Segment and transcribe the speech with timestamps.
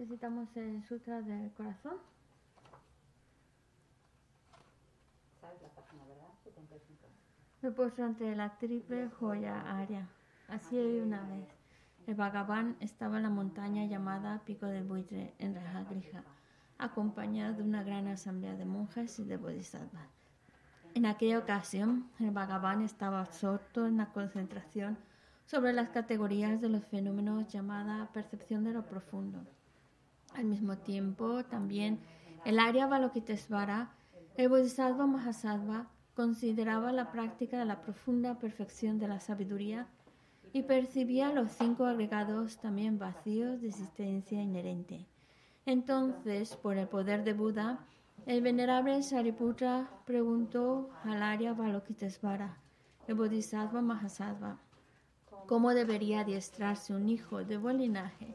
[0.00, 1.98] Necesitamos el Sutra del Corazón.
[5.38, 6.28] ¿Sabes la página, verdad?
[6.42, 7.06] 75.
[7.60, 10.08] Me postro ante la triple joya Arya.
[10.48, 11.46] Así hay una vez.
[12.06, 16.24] El Bhagavan estaba en la montaña llamada Pico del Buitre, en Rajagrija,
[16.78, 20.08] acompañado de una gran asamblea de monjes y de bodhisattvas.
[20.94, 24.96] En aquella ocasión, el Bhagavan estaba absorto en la concentración
[25.44, 29.44] sobre las categorías de los fenómenos llamada percepción de lo profundo.
[30.34, 32.00] Al mismo tiempo, también
[32.44, 33.90] el Arya Balokitesvara,
[34.36, 39.88] el Bodhisattva Mahasattva, consideraba la práctica de la profunda perfección de la sabiduría
[40.52, 45.06] y percibía los cinco agregados también vacíos de existencia inherente.
[45.66, 47.86] Entonces, por el poder de Buda,
[48.26, 52.56] el venerable Sariputra preguntó al Arya Balokitesvara,
[53.06, 54.58] el Bodhisattva Mahasattva,
[55.46, 58.34] cómo debería adiestrarse un hijo de buen linaje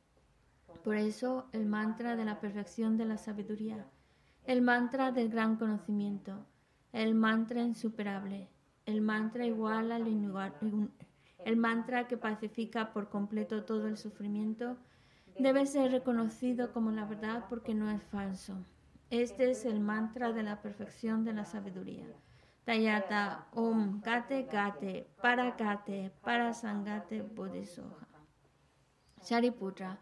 [0.83, 3.85] Por eso el mantra de la perfección de la sabiduría,
[4.45, 6.45] el mantra del gran conocimiento,
[6.91, 8.49] el mantra insuperable,
[8.85, 10.07] el mantra igual al
[11.45, 14.77] el mantra que pacifica por completo todo el sufrimiento
[15.39, 18.65] debe ser reconocido como la verdad porque no es falso.
[19.09, 22.05] Este es el mantra de la perfección de la sabiduría.
[22.63, 28.07] Tayata Om Gate Gate Para Gate Para Sangate Bodhisoha.
[29.23, 29.99] Shariputra,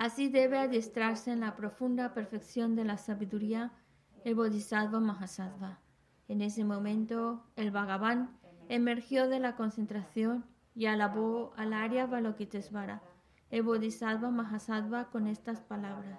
[0.00, 3.70] así debe adiestrarse en la profunda perfección de la sabiduría
[4.24, 5.78] el Bodhisattva Mahasattva.
[6.26, 8.30] En ese momento, el Bhagavan
[8.70, 13.02] emergió de la concentración y alabó al Arya Balokitesvara,
[13.50, 16.18] el Bodhisattva Mahasattva, con estas palabras.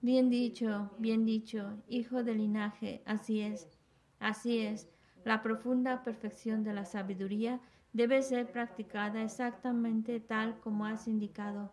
[0.00, 3.68] Bien dicho, bien dicho, hijo del linaje, así es,
[4.20, 4.88] así es,
[5.24, 7.60] la profunda perfección de la sabiduría
[7.92, 11.72] debe ser practicada exactamente tal como has indicado,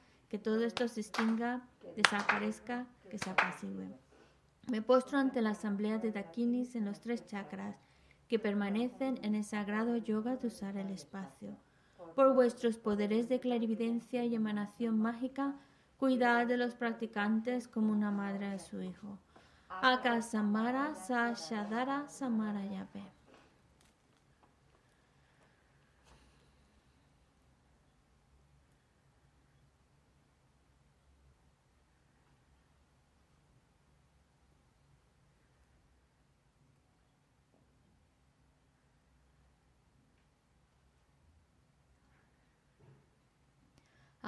[0.31, 1.59] que todo esto se extinga,
[1.97, 3.89] desaparezca, que se apacigüe.
[4.67, 7.75] Me postro ante la asamblea de Dakinis en los tres chakras
[8.29, 11.57] que permanecen en el sagrado yoga de usar el espacio.
[12.15, 15.55] Por vuestros poderes de clarividencia y emanación mágica,
[15.97, 19.19] cuidad de los practicantes como una madre a su hijo.
[19.67, 23.03] Akasamara Sashadara Samara Yape.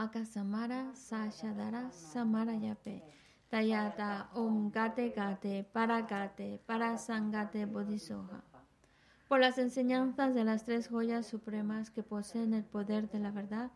[0.03, 3.01] Akasamara Sashadara Samara Yape.
[3.49, 8.43] Tayata Om Gate Gate Para Gate Para Sangate Bodhisoha.
[9.29, 13.71] Por las enseñanzas de las tres joyas supremas que poseen el poder de la verdad,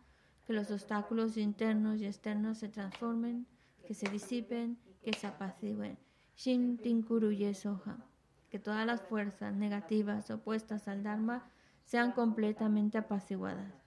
[0.46, 3.48] que los obstáculos internos y externos se transformen,
[3.86, 5.98] que se disipen, que se apacigüen.
[6.36, 8.06] Shin Tinkuru Yesoha.
[8.50, 11.50] Que todas las fuerzas negativas opuestas al Dharma
[11.86, 13.87] sean completamente apaciguadas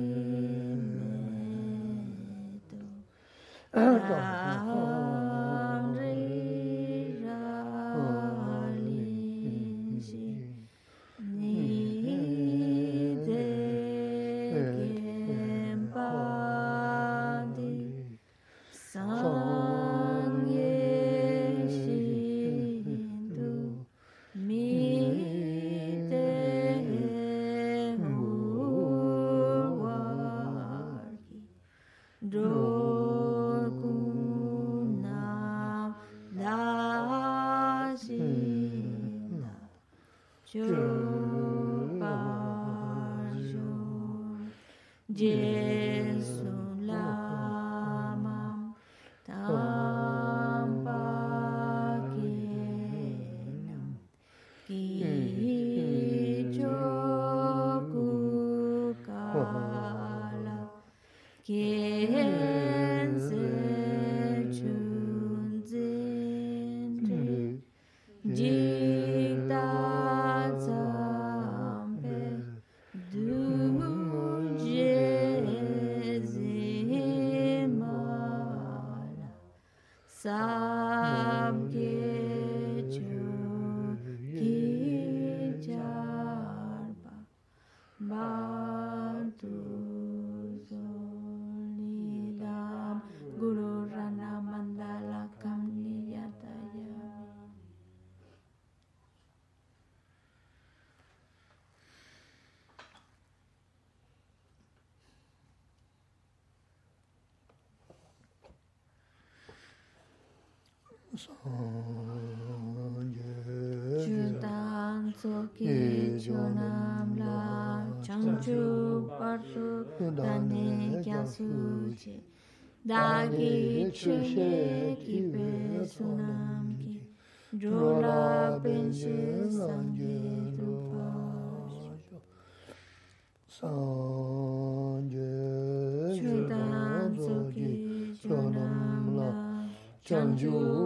[3.71, 4.90] 啊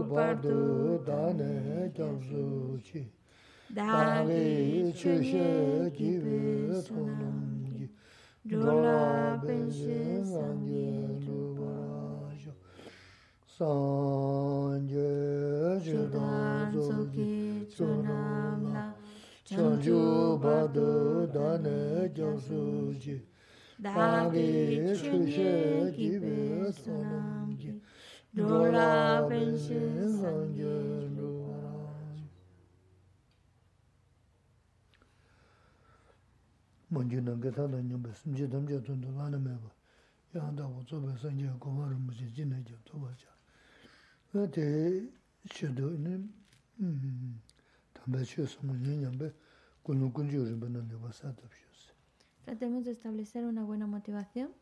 [0.10, 3.08] bardu dane gavzuki
[3.76, 7.90] Dali çöşe gibi tonungi
[8.52, 12.52] Dola benşe sangelu vajo
[13.48, 15.12] Sanje
[15.84, 18.96] jida zoki çonamla
[19.46, 23.22] Çonju bardu dane gavzuki
[23.84, 27.82] Dali çöşe gibi tonungi
[28.35, 29.75] Sunam Ki Drola Benshi
[30.21, 30.91] Sanje
[36.93, 39.71] 먼저 넘게 타다 녀배 심지 담자 돈도 많이 매고
[40.35, 43.29] 양다고 저배 선제 고마를 무지 지내죠 또 봐자
[44.33, 45.07] 그때
[45.55, 46.33] 셔도는
[46.81, 47.41] 음
[47.93, 49.31] 담배 쉬어서 뭐 년년배
[49.85, 51.95] 군군주 좀 내가 사답시었어
[52.45, 54.53] Tratemos de establecer una buena motivación,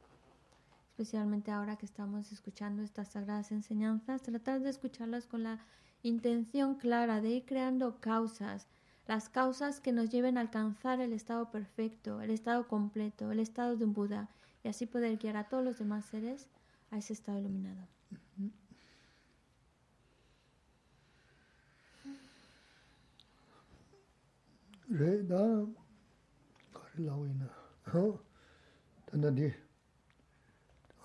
[0.94, 5.58] especialmente ahora que estamos escuchando estas sagradas enseñanzas, tratar de escucharlas con la
[6.04, 8.68] intención clara de ir creando causas,
[9.08, 13.76] las causas que nos lleven a alcanzar el estado perfecto, el estado completo, el estado
[13.76, 14.30] de un Buda,
[14.64, 16.48] y así poder guiar a todos los demás seres
[16.92, 17.88] a ese estado iluminado.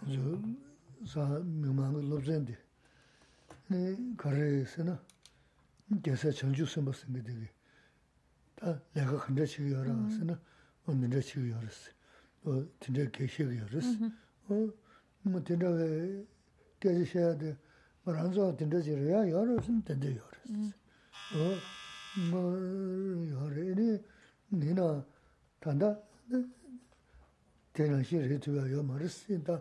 [0.07, 2.57] sā mīngmāngu lobzhēndi.
[3.69, 3.81] Nē
[4.21, 4.97] kārē sē na,
[6.05, 7.49] gyāsā chāngchū sēmbā sēngi dēgi.
[8.59, 10.38] Tā lēkā khantā chīgī yārā sē na,
[10.87, 11.95] o nintā chīgī yārā sē,
[12.47, 14.11] o tintā kēshīgī yārā sē.
[14.49, 14.61] O
[15.28, 15.88] mō tintā wē
[16.83, 17.55] gyāsā shēyā dē,
[18.07, 20.73] mā rānzō tintā chīgī yā yārā sē, tintā yārā sē.
[21.37, 21.50] O
[22.33, 22.45] mā
[23.28, 23.90] yārā, inī,
[24.57, 24.93] nī na,
[25.62, 25.93] tāndā,
[27.76, 29.61] tēnā shī rē tuyā yā mā rā sē, tā,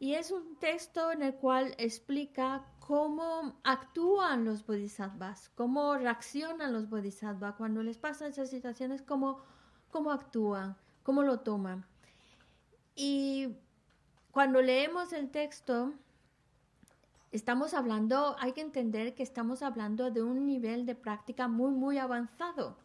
[0.00, 6.88] y es un texto en el cual explica cómo actúan los bodhisattvas, cómo reaccionan los
[6.88, 9.42] bodhisattvas cuando les pasan esas situaciones, cómo,
[9.90, 11.84] cómo actúan, cómo lo toman.
[12.96, 13.54] Y
[14.30, 15.92] cuando leemos el texto,
[17.30, 21.98] estamos hablando, hay que entender que estamos hablando de un nivel de práctica muy, muy
[21.98, 22.78] avanzado.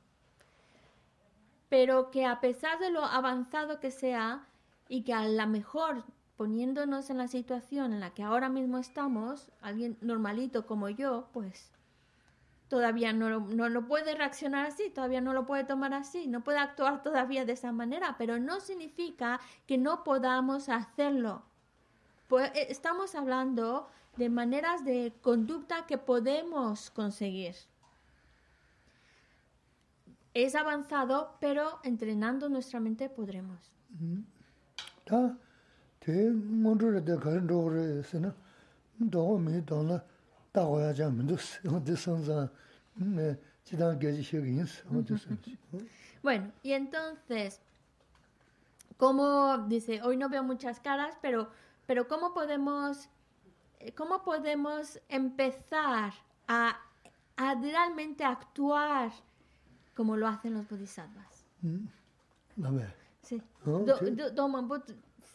[1.69, 4.49] Pero que a pesar de lo avanzado que sea
[4.89, 6.03] y que a lo mejor
[6.37, 11.71] poniéndonos en la situación en la que ahora mismo estamos, alguien normalito como yo, pues
[12.67, 16.57] todavía no lo, no puede reaccionar así, todavía no lo puede tomar así, no puede
[16.57, 21.43] actuar todavía de esa manera, pero no significa que no podamos hacerlo.
[22.27, 23.87] Pues, eh, estamos hablando
[24.17, 27.55] de maneras de conducta que podemos conseguir.
[30.33, 33.71] Es avanzado, pero entrenando nuestra mente podremos.
[46.21, 47.59] Bueno, y entonces,
[48.97, 51.49] ¿cómo, dice, hoy no veo muchas caras, pero,
[51.87, 53.09] pero ¿cómo podemos,
[53.95, 56.13] cómo podemos empezar
[56.47, 56.79] a,
[57.37, 59.11] realmente actuar
[59.95, 61.45] como lo hacen los bodhisattvas?
[63.23, 63.41] Sí.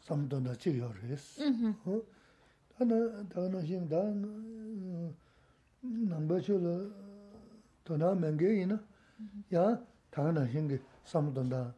[0.00, 1.38] samdo na chi yo res.
[1.38, 2.04] Ujú.
[2.78, 3.96] 다나 다나 신다
[5.82, 6.92] 남바초로
[7.84, 8.78] 도나 맹게이나
[9.54, 11.74] 야 다나 신게 삼돈다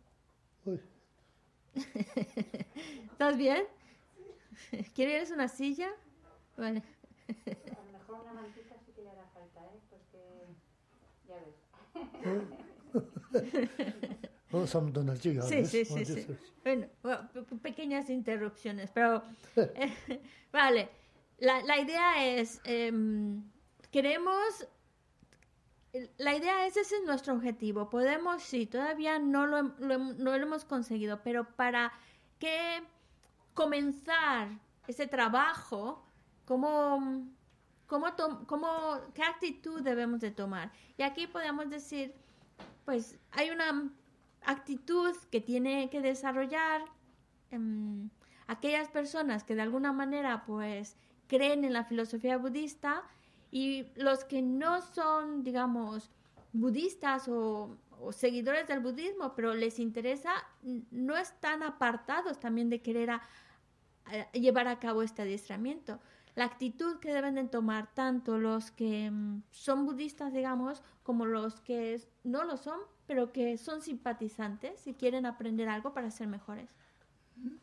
[3.12, 3.66] ¿Estás bien?
[4.94, 5.88] ¿Quieres una silla?
[6.56, 6.82] Vale.
[7.28, 9.80] A lo mejor una mantita sí que le hará falta, ¿eh?
[9.88, 10.20] Porque
[11.28, 11.37] ya
[13.32, 14.24] ves.
[15.47, 16.27] Sí, sí, sí, sí.
[16.63, 16.87] Bueno,
[17.61, 19.23] pequeñas interrupciones, pero
[19.55, 19.93] eh,
[20.51, 20.89] vale.
[21.37, 22.91] La, la, idea es, eh,
[23.91, 24.67] queremos,
[26.17, 27.89] la idea es, ese es nuestro objetivo.
[27.89, 31.91] Podemos, sí, todavía no lo, lo, no lo hemos conseguido, pero para
[32.39, 32.81] que
[33.53, 34.47] comenzar
[34.87, 36.05] ese trabajo,
[36.45, 37.27] ¿cómo,
[37.87, 38.07] cómo,
[38.47, 40.71] cómo, ¿qué actitud debemos de tomar?
[40.97, 42.13] Y aquí podemos decir,
[42.85, 43.91] pues hay una
[44.45, 46.81] actitud que tiene que desarrollar
[47.51, 48.09] em,
[48.47, 50.97] aquellas personas que de alguna manera pues
[51.27, 53.03] creen en la filosofía budista
[53.51, 56.11] y los que no son digamos
[56.53, 57.75] budistas o,
[58.11, 60.31] seguidores del budismo pero les interesa
[60.91, 63.21] no están apartados también de querer a-
[64.33, 65.99] llevar a cabo este adiestramiento.
[66.35, 71.61] La actitud que deben de tomar tanto los que mm, son budistas, digamos, como los
[71.61, 76.69] que no lo son, pero que son simpatizantes y quieren aprender algo para ser mejores.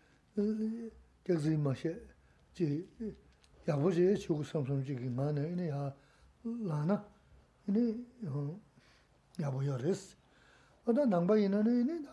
[1.26, 1.90] 저기 마셔
[2.54, 2.88] 지
[3.68, 5.94] 야보지 주고 삼삼지기 만에 이네 야
[6.44, 7.06] 라나
[7.68, 8.60] 이네 어
[9.40, 10.16] 야보여레스
[10.84, 12.12] 어다 남바이나네 이네 다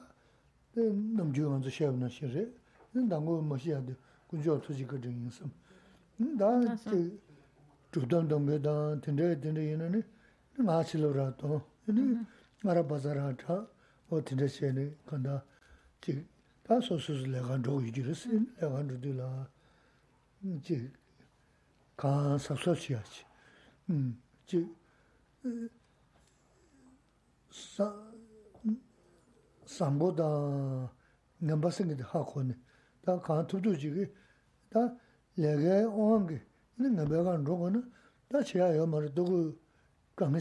[0.76, 2.48] 남주원도 셰브나 시레
[2.92, 3.96] 남고 마시야데
[4.28, 5.52] 군조 투지 그 등인섬
[6.38, 6.62] 다
[7.92, 10.04] 주던던게다 텐데 텐데 이네네
[10.58, 12.24] 나치로라도 이네
[12.64, 13.68] 마라 바자라타
[14.10, 15.44] 어 텐데 셰네 간다
[16.05, 16.21] chik
[16.65, 19.29] tā sō sō sō lēkān rō yu jirī sī, lēkān rō tū lā
[20.67, 20.83] chik
[22.01, 23.23] kāng sā sō chī yā chī.
[24.49, 24.67] Chik
[29.77, 30.29] sāmbō tā
[31.49, 32.55] ngāmbā sāngi tā hā kō nē,
[33.05, 34.05] tā kāng tū tū chī kī,
[34.73, 34.83] tā
[35.41, 36.39] lēkā ōng kī,
[36.85, 37.81] ngāmbā kāng rō kō nē,
[38.29, 39.39] tā chī yā yā mā rō tō kū
[40.21, 40.37] kāng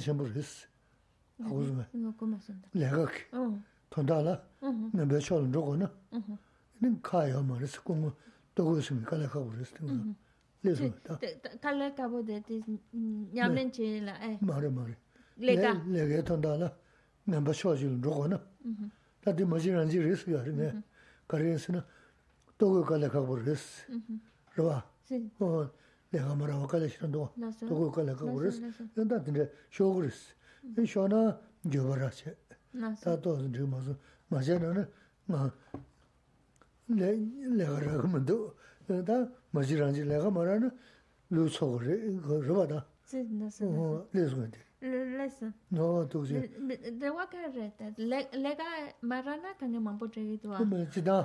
[3.15, 4.41] kī tondala,
[4.93, 5.87] nambe chola nrogo na,
[6.81, 8.15] nin kaya ma resi, kongo
[8.55, 10.15] dogo sumi kala kabo resi, tingo
[10.63, 11.19] lezo ta.
[11.61, 12.63] Kala kabo de ti
[13.33, 14.37] nyamlen che la, eh?
[14.41, 14.97] Mare, mare.
[15.37, 15.73] Lega?
[15.85, 16.73] Lega tondala,
[17.27, 18.39] nambe chola jilo nrogo na,
[19.21, 20.83] tati maji ranji resi gari ne,
[21.27, 21.85] kari resi na,
[22.57, 23.85] dogo kala kabo resi,
[24.57, 24.83] rwa,
[26.11, 27.31] lega marawa kala shirandogo,
[27.69, 28.61] dogo kala kabo resi,
[28.95, 30.33] yanda tinte shogo resi,
[30.85, 32.35] shona gyobara che.
[32.73, 33.93] tā tō sō chī mā sō,
[34.31, 34.83] mā xē rā rā,
[35.29, 35.39] mā
[36.89, 37.09] lē
[37.69, 38.37] gā rā gā mā tō,
[39.05, 39.17] tā
[39.53, 40.69] mā xī rā jī lē gā mā rā rā,
[41.29, 42.79] lū tsō gā rē, gā rā bā tā,
[43.13, 43.69] lē sō
[44.13, 44.61] gā tē.
[44.83, 45.51] Lē sō.
[45.71, 46.41] Nō tō xē.
[46.97, 48.69] Rā wā kā rē tā, lē gā
[49.05, 50.57] mā rā rā kā ngā mā pō chē gī tō wā.
[50.89, 51.17] Chī tā,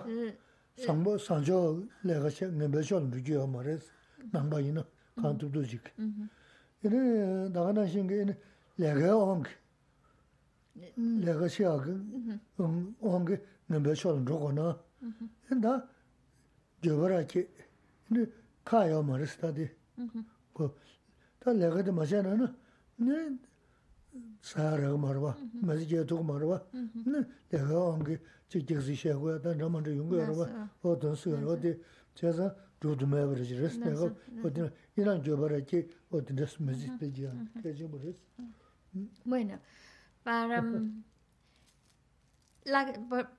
[0.85, 1.59] sāng bō, sāng chō
[2.05, 3.79] lē gā xē, ngā bē chō lō jī yā mā rē,
[4.35, 4.85] nāng bā yī nā,
[5.17, 5.97] kā tō tō jī kā.
[6.85, 7.01] Yā rā,
[7.57, 8.37] tā gā nā xē ngā,
[8.79, 9.17] lē gā yā
[10.78, 12.14] 내가 세 내가 좀 루지어 말했어.
[12.14, 12.14] 남바이나 간투도 지.
[12.14, 12.14] ujú.
[12.14, 14.84] 이네 나가나 신게 이네 내가 온 내가 시작 음 온게 내가 좀 로고나
[15.48, 15.68] 근데
[16.84, 17.48] 저버라치
[18.12, 18.26] 이네
[18.66, 20.24] 카요 말했다디 ujú.
[20.54, 22.56] 그다 내가도 마찬가지나
[22.98, 23.38] 네
[24.42, 26.66] 사라가 말봐 맞게 또 말봐
[27.06, 31.82] 네 내가 온게 직직시 시작이야 다 남한테 용거야 봐 어떤 수가 어디
[32.16, 38.20] 제가 두드매 버리지스 내가 어디 이런 저버라치 어디 됐으면 되지야 되지 모르겠어
[39.26, 39.58] Bueno,
[40.29, 41.05] Para mm,
[42.65, 43.31] la-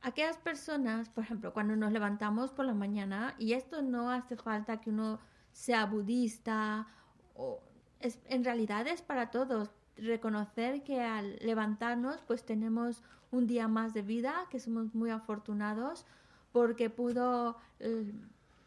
[0.00, 4.80] aquellas personas, por ejemplo, cuando nos levantamos por la mañana, y esto no hace falta
[4.80, 5.20] que uno
[5.52, 6.86] sea budista,
[7.34, 7.62] o
[8.00, 9.70] es, en realidad es para todos.
[9.96, 16.06] reconocer que al levantarnos pues tenemos un día más de vida, que somos muy afortunados
[16.52, 18.12] porque pudo, eh,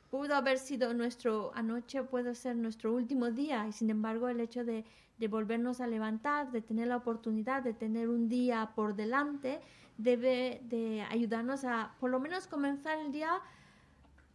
[0.10, 4.66] pudo haber sido nuestro, anoche puede ser nuestro último día y sin embargo el hecho
[4.66, 4.86] de,
[5.22, 9.62] de volvernos a levantar, de tener la oportunidad de tener un día por delante,
[9.98, 13.40] debe de ayudarnos a por lo menos comenzar el día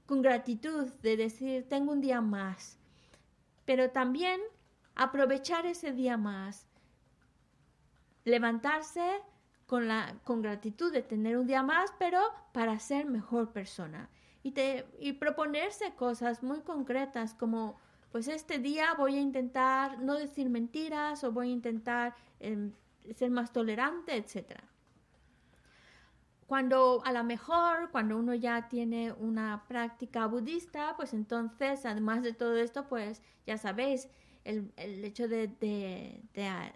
[0.06, 2.78] con gratitud, de decir, tengo un día más,
[3.64, 4.40] pero también
[4.94, 6.68] aprovechar ese día más,
[8.22, 9.10] levantarse
[9.66, 12.20] con, la, con gratitud de tener un día más, pero
[12.52, 14.08] para ser mejor persona.
[14.44, 17.76] Y, te, y proponerse cosas muy concretas como,
[18.10, 22.72] pues este día voy a intentar no decir mentiras o voy a intentar em,
[23.14, 24.64] ser más tolerante, etcétera.
[26.46, 32.32] Cuando a lo mejor, cuando uno ya tiene una práctica budista, pues entonces, además de
[32.32, 34.08] todo esto, pues ya sabéis,
[34.44, 36.72] el, el hecho de, de, de,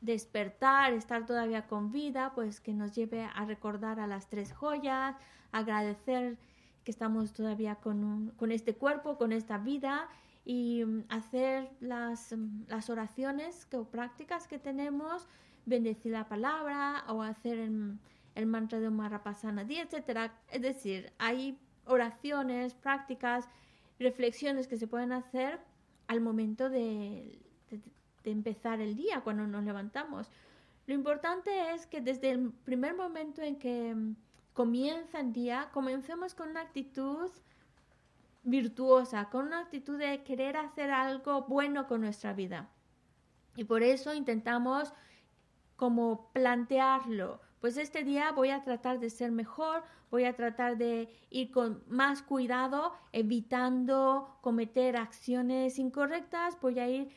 [0.00, 5.14] despertar, estar todavía con vida, pues que nos lleve a recordar a las tres joyas,
[5.52, 6.38] agradecer
[6.82, 10.08] que estamos todavía con, un, con este cuerpo, con esta vida
[10.44, 15.28] y mm, hacer las, mm, las oraciones que, o prácticas que tenemos,
[15.66, 17.58] bendecir la palabra o hacer...
[17.58, 17.98] El,
[18.34, 20.34] el mantra de Marapasana, etcétera.
[20.50, 23.48] Es decir, hay oraciones, prácticas,
[23.98, 25.60] reflexiones que se pueden hacer
[26.06, 27.38] al momento de,
[27.70, 30.30] de, empezar el día, cuando nos levantamos.
[30.86, 33.94] Lo importante es que desde el primer momento en que
[34.52, 37.30] comienza el día, comencemos con una actitud
[38.42, 42.68] virtuosa, con una actitud de querer hacer algo bueno con nuestra vida.
[43.56, 44.92] Y por eso intentamos
[45.76, 51.08] como plantearlo, pues este día voy a tratar de ser mejor, voy a tratar de
[51.30, 57.12] ir con más cuidado, evitando cometer acciones incorrectas, voy a ir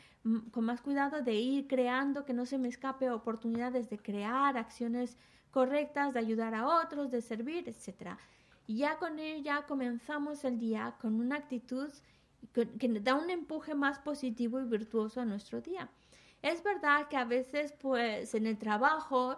[0.52, 5.18] con más cuidado de ir creando, que no se me escape oportunidades de crear acciones
[5.50, 8.18] correctas, de ayudar a otros, de servir, etc.
[8.68, 11.90] Y ya con ello ya comenzamos el día con una actitud
[12.54, 15.90] que, que da un empuje más positivo y virtuoso a nuestro día.
[16.42, 19.38] Es verdad que a veces, pues, en el trabajo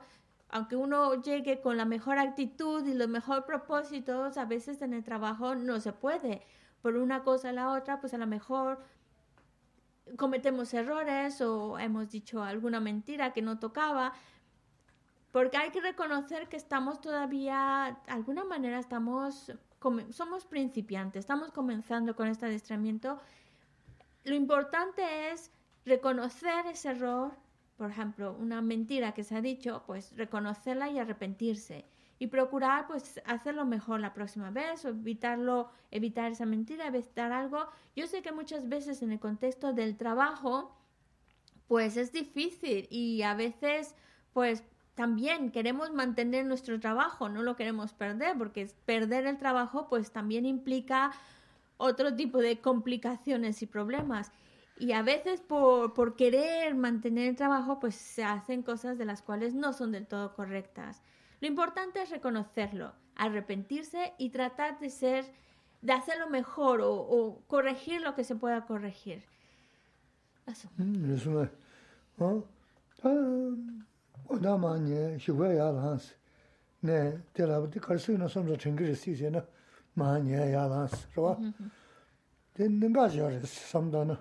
[0.49, 5.03] aunque uno llegue con la mejor actitud y los mejores propósitos, a veces en el
[5.03, 6.41] trabajo no se puede.
[6.81, 8.79] Por una cosa a la otra, pues a lo mejor
[10.15, 14.13] cometemos errores o hemos dicho alguna mentira que no tocaba.
[15.31, 19.51] Porque hay que reconocer que estamos todavía, de alguna manera, estamos,
[20.09, 23.19] somos principiantes, estamos comenzando con este adiestramiento.
[24.23, 25.51] Lo importante es
[25.85, 27.33] reconocer ese error,
[27.77, 31.85] por ejemplo, una mentira que se ha dicho, pues reconocerla y arrepentirse
[32.19, 37.67] y procurar pues hacerlo mejor la próxima vez o evitarlo, evitar esa mentira, evitar algo.
[37.95, 40.75] Yo sé que muchas veces en el contexto del trabajo
[41.67, 43.95] pues es difícil y a veces
[44.33, 44.63] pues
[44.97, 50.43] también queremos mantener nuestro trabajo, no lo queremos perder porque perder el trabajo pues también
[50.43, 51.11] implica
[51.77, 54.31] otro tipo de complicaciones y problemas.
[54.79, 59.21] Y a veces por, por querer mantener el trabajo, pues se hacen cosas de las
[59.21, 61.03] cuales no son del todo correctas.
[61.41, 65.25] Lo importante es reconocerlo, arrepentirse y tratar de ser,
[65.83, 69.23] de hacerlo mejor o, corregir lo que se pueda corregir.
[70.47, 70.69] Eso.
[70.77, 71.13] Mm,
[74.29, 76.13] oda maa nye shigwa yaa lansi,
[76.83, 79.41] ne te labu di karsi na somsa chingiri si se na
[79.95, 81.37] maa nye yaa lansi, rwa.
[81.39, 81.69] Mm-hmm.
[82.53, 84.15] Te ninga xiaa ri samda na,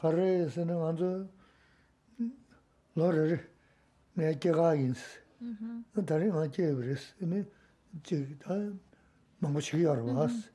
[0.00, 1.28] kari se na anzu
[2.96, 3.38] lo ri
[4.16, 5.18] ne kiga yinsi,
[5.94, 6.38] dari mm-hmm.
[6.38, 7.44] nga kiga risi, ne
[8.02, 8.54] chigi ta
[9.40, 10.28] mungu chigi yaa rwa mm-hmm.
[10.28, 10.48] si.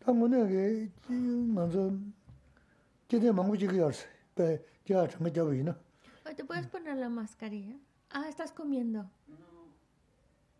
[0.00, 0.90] Ta ngu ne ge
[1.62, 1.82] anzu
[3.08, 5.74] kide mungu chigi yaa risi, pe kiga changa jawa yina.
[6.26, 7.76] Oye, te puedes poner la mascarilla?
[8.13, 9.03] Ah, estás comiendo.
[9.27, 9.37] No,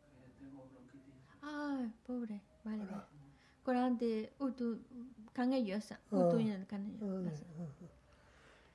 [0.03, 1.15] eh, tengo bronquitis.
[1.41, 2.41] Ah, pobre.
[2.63, 3.03] Vale, vale.
[3.63, 4.79] Corante, utu,
[5.33, 5.95] 강해졌어.
[6.11, 7.45] 우두년 강해졌어.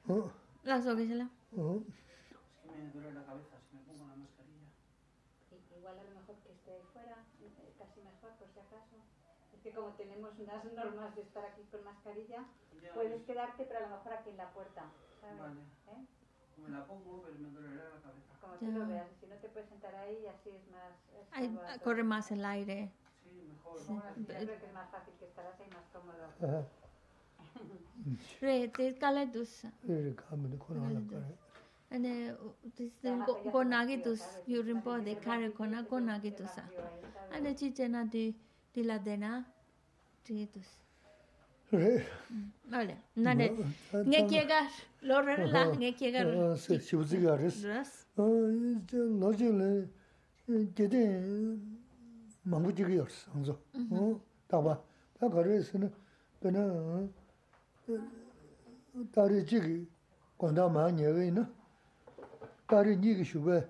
[0.08, 0.30] 어?
[0.64, 1.28] Las orejas.
[1.52, 1.82] 어?
[1.82, 4.68] Es que me duele la cabeza si me pongo la mascarilla.
[5.50, 8.96] I- Igual a lo mejor que esté fuera, eh, casi mejor por si acaso.
[9.52, 12.44] Es que como tenemos unas normas de estar aquí con mascarilla,
[12.82, 14.90] Ya, puedes quedarte, pero a lo mejor aquí en la puerta,
[15.20, 15.38] ¿sabes?
[15.40, 15.60] Vale.
[15.88, 16.06] ¿Eh?
[16.59, 17.23] me la pongo,
[18.59, 18.85] pero
[21.67, 22.89] la corre más el aire.
[23.23, 23.79] Sí, mejor.
[23.85, 23.93] Sí.
[24.27, 25.63] Yo creo que es más fácil que estar así,
[35.03, 35.51] de kare
[38.99, 39.45] dena
[40.23, 40.67] chi tus
[41.71, 42.05] Re.
[42.69, 42.97] Vale.
[43.15, 43.51] Nare.
[43.93, 44.67] Nge kiegar.
[45.01, 46.57] Lo re la nge kiegar.
[46.57, 47.63] Se shibuzi garis.
[47.63, 48.05] Ras.
[48.17, 49.87] No jile
[50.75, 51.21] gede
[52.45, 53.27] mambu jigi yors.
[53.35, 53.59] Anzo.
[54.47, 54.83] Taba.
[55.19, 55.91] Ta gare sene
[56.41, 57.07] bena
[59.11, 59.87] tari jigi
[60.37, 61.49] gonda maa nyega ina.
[62.67, 63.67] Tari nyigi shubhe.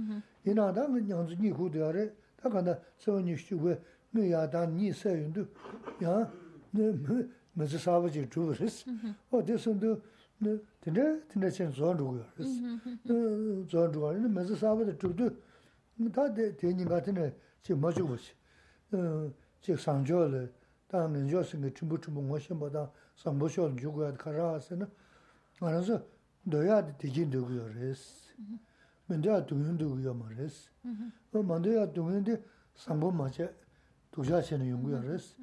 [0.44, 5.40] 이나다 그냥 니 후대아래 다 간다 소니 슈베 너야다 니 세윤도
[6.04, 6.32] 야
[6.70, 6.92] 네,
[7.52, 8.90] 매서 사버지 죽으랬어.
[9.30, 9.96] 어 됐은데
[10.38, 12.24] 네 근데 근데 전 좋아하고요.
[12.36, 12.50] 그랬어.
[13.10, 15.30] 어 좋아하는 매서 사버지 죽도
[16.12, 18.32] 다 대, 대니 같은 애 지금 뭐 주고 있어.
[18.92, 20.52] 어, 즉 상조를
[20.88, 24.86] 당은 조승의 전부 전부 뭐셔보다 상보쇼를 주고야 가라서는
[25.60, 26.00] 알아서
[26.44, 28.32] 너야 되긴도 그랬어.
[29.06, 30.70] 근데 동현도 그야 말했어.
[31.32, 32.42] 어, 만데야 동현데
[32.74, 33.48] 상보 맞아
[34.10, 35.34] 도자시는 연구야 그랬어.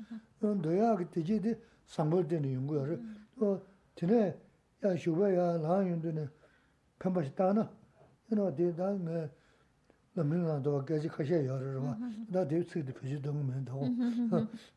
[0.41, 2.83] 어, 너야 되지데 상보 되는 연구야.
[2.83, 2.99] 그래.
[3.41, 3.61] 어,
[3.95, 4.38] 전에
[4.83, 6.27] 야 쇼바야 라윤도네
[6.99, 7.69] 편바시 따나.
[8.31, 9.29] 이너 대단
[10.13, 11.97] 남는나도 깨지 가셔야 열어.
[12.29, 13.79] 나 대츠도 표시 동면 더.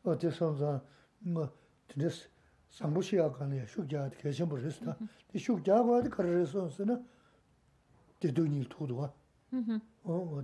[0.03, 0.83] 어, 대선자
[1.19, 1.49] 뭐
[1.87, 2.29] 드레스
[2.73, 4.97] 상부시야 간에 숙자 계신 버렸다.
[5.33, 7.05] 이 숙자가 가르쳐서는
[8.19, 9.13] 대동이 도도가.
[9.51, 10.43] 어, 어.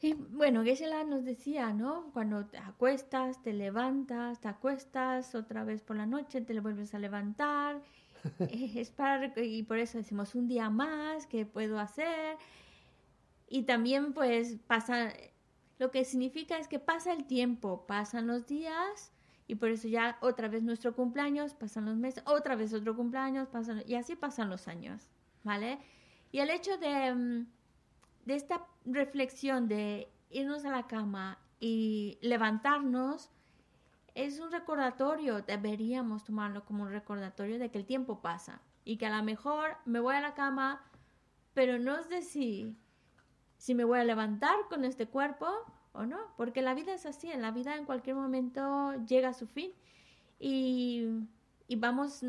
[0.00, 2.12] Y bueno, Geshe-la nos decía, ¿no?
[2.12, 7.00] Cuando te acuestas, te levantas, te acuestas otra vez por la noche, te vuelves a
[7.00, 7.82] levantar.
[8.38, 12.36] Eh, es para, rec- y por eso decimos un día más, ¿qué puedo hacer?
[13.48, 15.12] Y también pues pasa,
[15.80, 19.10] lo que significa es que pasa el tiempo, pasan los días
[19.47, 23.47] y por eso ya otra vez nuestro cumpleaños, pasan los meses, otra vez otro cumpleaños,
[23.49, 25.09] pasan, y así pasan los años,
[25.43, 25.79] ¿vale?
[26.31, 27.47] Y el hecho de, mm,
[28.25, 33.29] de esta reflexión de irnos a la cama y levantarnos
[34.15, 39.07] es un recordatorio, deberíamos tomarlo como un recordatorio de que el tiempo pasa y que
[39.07, 40.83] a lo mejor me voy a la cama,
[41.53, 42.77] pero no sé si,
[43.57, 45.47] si me voy a levantar con este cuerpo
[45.93, 49.33] o no, porque la vida es así, en la vida en cualquier momento llega a
[49.33, 49.71] su fin
[50.39, 51.07] y,
[51.67, 52.25] y vamos,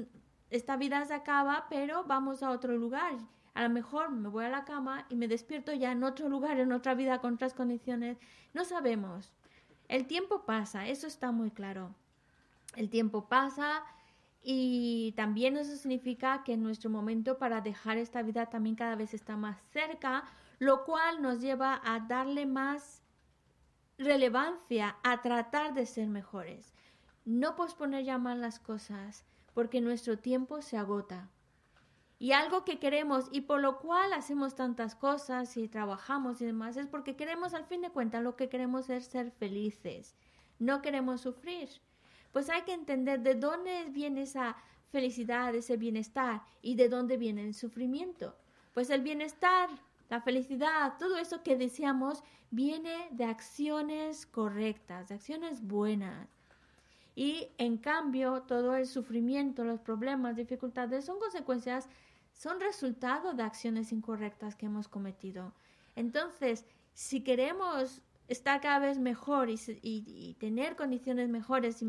[0.51, 3.17] esta vida se acaba, pero vamos a otro lugar.
[3.55, 6.59] A lo mejor me voy a la cama y me despierto ya en otro lugar,
[6.59, 8.19] en otra vida, con otras condiciones.
[8.53, 9.33] No sabemos.
[9.89, 11.95] El tiempo pasa, eso está muy claro.
[12.75, 13.85] El tiempo pasa
[14.43, 19.37] y también eso significa que nuestro momento para dejar esta vida también cada vez está
[19.37, 20.25] más cerca,
[20.59, 23.04] lo cual nos lleva a darle más
[23.99, 26.75] relevancia a tratar de ser mejores.
[27.25, 31.31] No posponer ya más las cosas, porque nuestro tiempo se agota.
[32.19, 36.77] Y algo que queremos y por lo cual hacemos tantas cosas y trabajamos y demás
[36.77, 40.15] es porque queremos, al fin de cuentas, lo que queremos es ser felices.
[40.59, 41.69] No queremos sufrir.
[42.33, 44.57] Pues hay que entender de dónde viene esa
[44.91, 48.37] felicidad, ese bienestar y de dónde viene el sufrimiento.
[48.73, 49.69] Pues el bienestar,
[50.11, 56.29] la felicidad, todo eso que deseamos viene de acciones correctas, de acciones buenas.
[57.17, 61.89] Y en cambio, todo el sufrimiento, los problemas, dificultades son consecuencias,
[62.33, 65.53] son resultado de acciones incorrectas que hemos cometido.
[65.97, 71.85] Entonces, si queremos estar cada vez mejor y, y- tener condiciones mejores,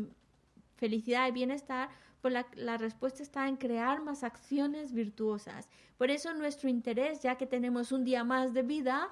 [0.76, 1.88] felicidad y bienestar,
[2.20, 5.68] pues la, respuesta está en crear más acciones virtuosas.
[5.98, 9.08] Por eso nuestro interés, ya que tenemos un día más de vida,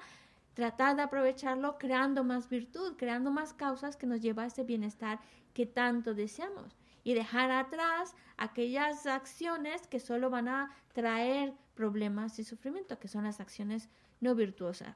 [0.53, 5.19] tratar de aprovecharlo creando más virtud, creando más causas que nos lleva a ese bienestar
[5.53, 12.43] que tanto deseamos y dejar atrás aquellas acciones que solo van a traer problemas y
[12.43, 13.89] sufrimiento, que son las acciones
[14.21, 14.95] no virtuosas.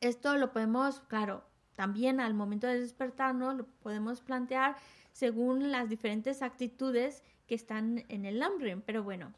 [0.00, 4.76] Esto lo podemos, claro, también al momento de despertarnos lo podemos plantear
[5.16, 9.32] según las diferentes actitudes que están en el Lamrim, pero bueno,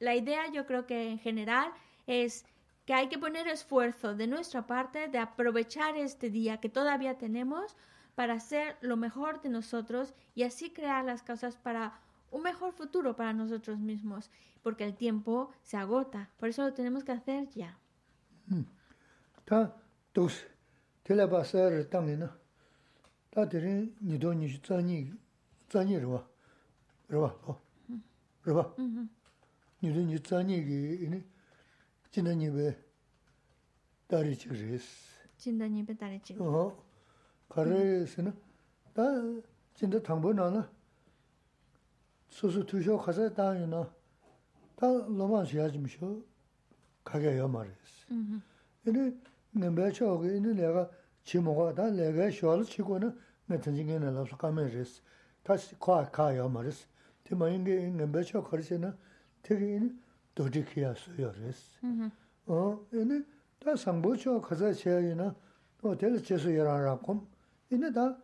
[0.00, 1.72] la idea yo creo que en general
[2.06, 2.44] es
[2.84, 7.74] que hay que poner esfuerzo de nuestra parte de aprovechar este día que todavía tenemos
[8.16, 11.98] para hacer lo mejor de nosotros y así crear las causas para
[12.30, 14.30] un mejor futuro para nosotros mismos,
[14.62, 17.78] porque el tiempo se agota, por eso lo tenemos que hacer ya.
[22.18, 22.37] 다
[23.31, 25.11] 다들이 니도 니 자니
[25.69, 26.27] 자니로 와.
[27.11, 27.61] 어.
[28.43, 28.75] 봐.
[29.81, 31.23] 니도 니 자니기 이니
[32.11, 32.77] 지난이베
[34.07, 34.85] 다리 지르스.
[35.37, 36.35] 진단이 배달했지.
[36.39, 36.83] 어.
[37.49, 38.33] 가르스는
[38.93, 39.03] 다
[39.73, 40.69] 진짜 당번 하나
[42.29, 43.91] 소소 투쇼 가서 다니나
[44.75, 46.23] 다 로만 지야지 미쇼
[47.03, 48.41] 가게 요 말이스 ujú,
[48.87, 49.13] 이네
[49.55, 50.89] nembe choge 이네 내가
[51.24, 53.14] chi moga da lega shuwa chi go na
[53.46, 55.02] nga tansi nga na lapsa kame res.
[55.42, 56.86] Ta kwa ka ya ma res.
[57.22, 58.96] Ti ma inga inga mba cha khari se na
[59.42, 59.98] ti ki ini
[60.34, 61.78] dodi ki ya su ya res.
[61.82, 62.10] Mm-hmm.
[62.46, 63.24] Oh, ini
[63.58, 65.34] da sangbo cho kaza che ya ina
[65.82, 67.26] o tela che su ya ra ra kom.
[67.70, 68.16] Ini da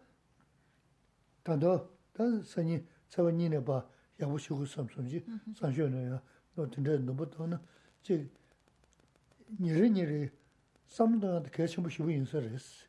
[1.43, 5.55] tando da sanyi tsawa nyi na ba yabu shi gu sam sam ji mm-hmm.
[5.55, 6.23] san shio na ya
[6.55, 7.61] no tanda nubu to na
[8.03, 8.31] chi
[9.59, 10.31] nyeri nyeri
[10.94, 12.86] 삼도한테 개심부 시부 인서레스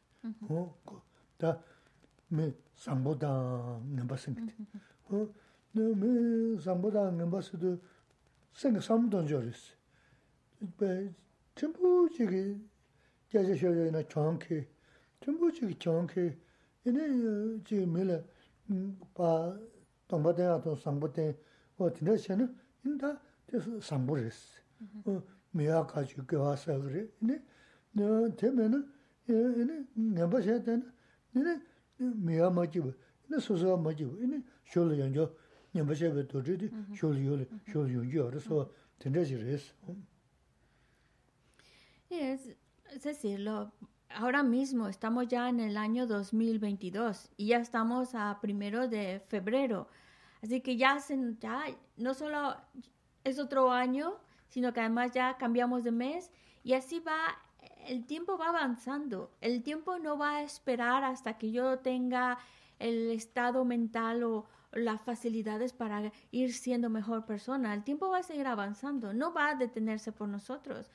[1.38, 4.56] 어다메 상보다 넘버스인데
[5.08, 5.28] 어
[5.72, 7.78] 너메 상보다 넘버스도
[8.54, 9.74] 생각 삼도 저레스
[10.78, 11.12] 배
[11.54, 12.58] 전부 저기
[13.28, 14.68] 제제쇼요나 정케
[15.20, 16.36] 전부 저기 정케
[16.84, 18.24] 이네 지 밀레
[19.14, 19.58] 바
[20.08, 21.36] 동바대야도 상보대
[21.78, 22.08] 어 진
[28.37, 28.83] teme na,
[29.95, 30.81] nyamba shaya
[33.39, 33.57] so
[44.09, 49.87] ahora mismo estamos ya en el año 2022 y ya estamos a primero de febrero,
[50.41, 51.63] así que ya, se, ya
[51.97, 52.55] no solo
[53.23, 56.31] es otro año, sino que además ya cambiamos de mes
[56.63, 57.35] y así va
[57.87, 59.31] el tiempo va avanzando.
[59.41, 62.37] El tiempo no va a esperar hasta que yo tenga
[62.79, 67.73] el estado mental o las facilidades para ir siendo mejor persona.
[67.73, 70.91] El tiempo va a seguir avanzando, no va a detenerse por nosotros.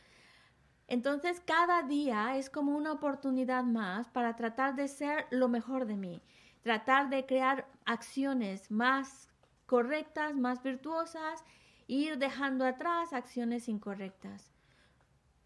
[0.86, 5.96] Entonces cada día es como una oportunidad más para tratar de ser lo mejor de
[5.96, 6.20] mí,
[6.62, 9.30] tratar de crear acciones más
[9.66, 11.44] correctas, más virtuosas,
[11.88, 14.49] e ir dejando atrás acciones incorrectas.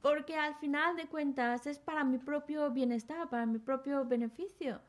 [0.05, 4.83] Porque al final de cuentas es para mi propio bienestar, para mi propio beneficio.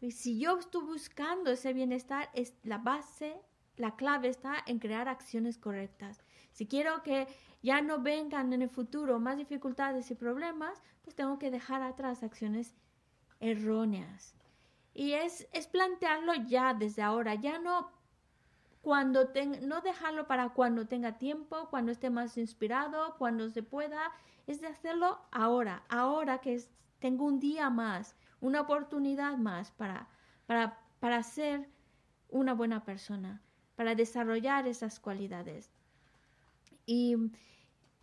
[0.00, 3.34] Y si yo estoy buscando ese bienestar, es la base,
[3.76, 6.22] la clave está en crear acciones correctas.
[6.52, 7.26] Si quiero que
[7.64, 12.22] ya no vengan en el futuro más dificultades y problemas, pues tengo que dejar atrás
[12.22, 12.72] acciones
[13.40, 14.36] erróneas.
[14.94, 17.90] Y es, es plantearlo ya desde ahora, ya no
[18.82, 24.10] cuando ten- no dejarlo para cuando tenga tiempo, cuando esté más inspirado, cuando se pueda,
[24.50, 26.60] es de hacerlo ahora, ahora que
[26.98, 30.08] tengo un día más, una oportunidad más para,
[30.46, 31.68] para, para ser
[32.28, 33.40] una buena persona,
[33.76, 35.70] para desarrollar esas cualidades.
[36.84, 37.16] Y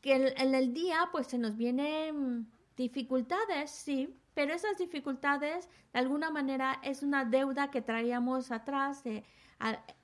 [0.02, 6.30] que en, el día pues se nos vienen dificultades, sí, pero esas dificultades de alguna
[6.30, 9.26] manera es una deuda que traíamos atrás de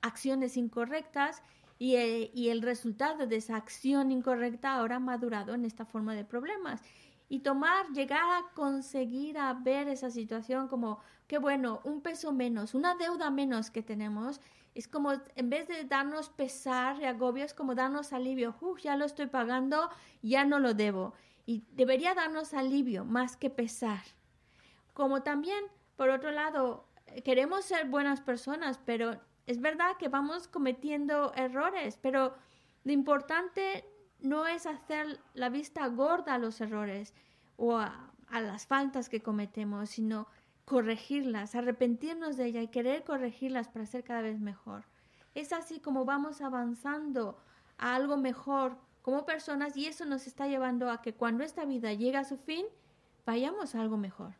[0.02, 1.42] acciones incorrectas
[1.78, 6.14] y, eh, y el resultado de esa acción incorrecta ahora ha madurado en esta forma
[6.14, 6.82] de problemas.
[7.28, 12.74] Y tomar, llegar a conseguir a ver esa situación como, qué bueno, un peso menos,
[12.74, 14.40] una deuda menos que tenemos,
[14.74, 18.56] es como, en vez de darnos pesar y agobio, es como darnos alivio.
[18.60, 19.88] Uf, ya lo estoy pagando,
[20.20, 21.14] ya no lo debo.
[21.46, 24.02] Y debería darnos alivio más que pesar.
[24.92, 25.64] Como también,
[25.96, 26.88] por otro lado,
[27.24, 32.34] queremos ser buenas personas, pero es verdad que vamos cometiendo errores, pero
[32.84, 33.84] lo importante
[34.20, 37.12] no es hacer la vista gorda a los errores
[37.56, 40.26] o a, las faltas que cometemos, sino
[40.64, 44.84] corregirlas, arrepentirnos de ellas y querer corregirlas para ser cada vez mejor.
[45.34, 47.38] Es así como vamos avanzando
[47.78, 51.92] a algo mejor como personas y eso nos está llevando a que cuando esta vida
[51.92, 52.66] llegue a su fin,
[53.24, 54.34] vayamos a algo mejor.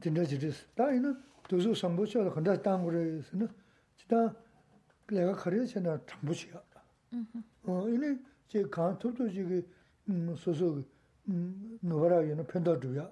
[0.00, 0.66] dinda jiris.
[0.76, 1.16] Da ina
[1.48, 3.48] duzu sambu chiya khanda tangu rayis, ina
[3.96, 4.34] jita
[5.08, 6.62] laga khariya chiya na tambu chiya.
[7.66, 9.64] Ina chi kaan turdu chigi
[10.36, 10.84] susu
[11.82, 13.10] nubara ina penda dhruya.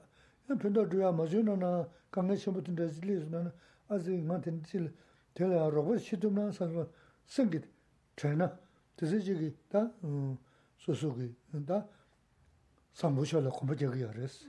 [0.48, 3.52] Ina penda dhruya mazyo na na kanga shambu dinda jiris na
[3.88, 4.90] azi nga dinda chila
[5.34, 6.86] tela rogo shidum na sanwa
[7.26, 7.64] sengit
[8.16, 8.58] chayna.
[8.96, 9.90] Duzu chigi da
[10.76, 11.34] susu ki,
[11.64, 11.86] da
[12.92, 14.46] sambu chiya la kumbha jaga yaris.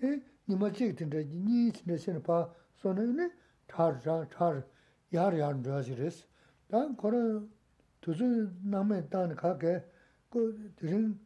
[0.00, 3.30] Ina nima chik tinda, nyi tinda sena paa sona ina
[3.68, 4.64] char, char, char,
[5.10, 6.24] yar yar dhruwa shiris.
[6.70, 7.42] Taan kora
[8.00, 9.82] tuzu namay taan kaa ke,
[10.30, 11.18] ko tirin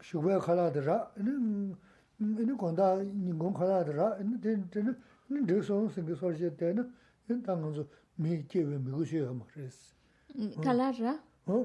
[0.00, 4.38] shubaya khala dhra, ina konda nyingon khala dhra, ina
[4.70, 4.96] tina,
[5.30, 6.86] ina dhik sona singi sora shiya tena,
[7.28, 7.86] ina taan ganzo
[8.18, 9.94] mi kiwe migu shiya ma shiris.
[10.36, 11.18] Mm, khala dhra?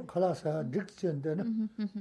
[0.08, 1.44] Khala saa dhik shiya tena,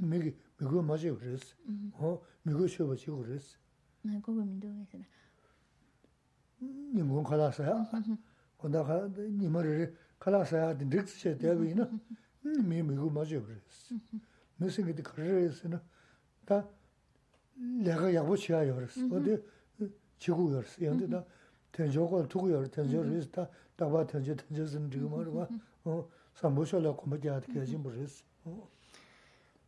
[0.03, 2.67] migu ma shiya shiris, migu mm-hmm.
[2.67, 3.57] shiya shiya shiris.
[4.07, 4.99] 네 그거 민도에서
[6.63, 7.91] 님은 가라서야?
[8.59, 11.91] 근데 가 님을 가라서야 딘득스 대비나?
[12.43, 13.95] 미 미고 맞아 그랬어.
[14.57, 15.83] 무슨 게 그랬으나
[16.47, 16.67] 다
[17.55, 19.09] 내가 야고 치야 열었어.
[19.09, 19.43] 근데
[20.19, 20.79] 지구 열었어.
[20.79, 21.25] 근데 나
[21.77, 25.47] tenjoko tuku yor, tenjo ris, ta taba tenjo tenjo zin dhigima rwa,
[26.33, 28.25] sambo shola kumbati ati kajin bu ris.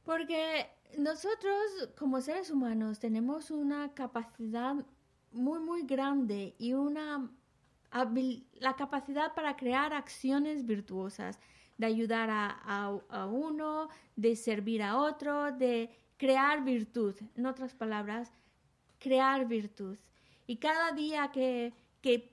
[0.09, 4.74] Porque nosotros como seres humanos tenemos una capacidad
[5.32, 7.30] muy, muy grande y una
[8.54, 11.38] la capacidad para crear acciones virtuosas,
[11.76, 17.14] de ayudar a, a- uno, de servir a otro, de crear virtud.
[17.36, 18.32] En otras palabras,
[18.98, 19.98] crear virtud.
[20.46, 22.32] Y cada día que, que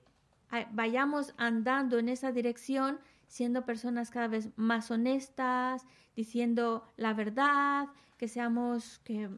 [0.72, 8.28] vayamos andando en esa dirección, siendo personas cada vez más honestas, diciendo la verdad, que
[8.28, 9.30] seamos, que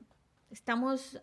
[0.50, 1.20] estamos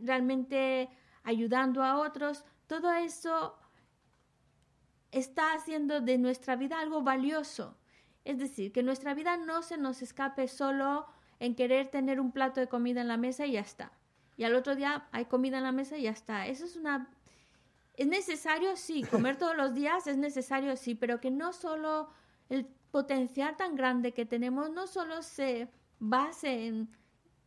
[0.00, 0.90] realmente
[1.24, 3.58] ayudando a otros, todo eso
[5.10, 7.78] está haciendo de nuestra vida algo valioso.
[8.24, 11.06] Es decir, que nuestra vida no se nos escape solo
[11.40, 13.92] en querer tener un plato de comida en la mesa y ya está.
[14.36, 16.46] Y al otro día hay comida en la mesa y ya está.
[16.46, 17.10] Eso es una...
[17.98, 22.08] Es necesario, sí, comer todos los días es necesario, sí, pero que no solo
[22.48, 25.68] el potencial tan grande que tenemos no solo se
[25.98, 26.88] base en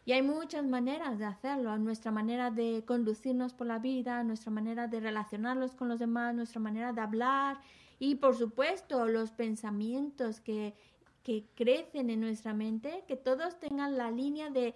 [0.07, 4.87] Y hay muchas maneras de hacerlo, nuestra manera de conducirnos por la vida, nuestra manera
[4.87, 7.59] de relacionarnos con los demás, nuestra manera de hablar
[8.01, 10.75] y por supuesto los pensamientos que,
[11.23, 14.75] que crecen en nuestra mente, que todos tengan la línea de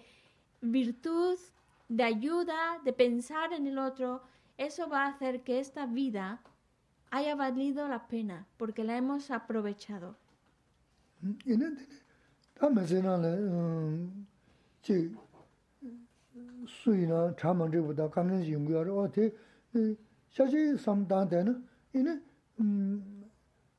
[0.60, 1.38] virtud,
[1.88, 4.22] de ayuda, de pensar en el otro.
[4.58, 6.42] Eso va a hacer que esta vida
[7.10, 10.16] haya valido la pena porque la hemos aprovechado.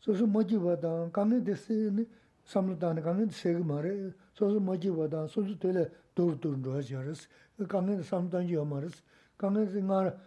[0.04, 2.04] 소소 뭐지보다 강연데스네
[2.44, 7.28] 삼단에 강연 세그 말에 소소 뭐지보다 소소 되래 도르도르 하지어스
[7.68, 9.02] 강연 삼단이 말스
[9.36, 10.18] 강연 생활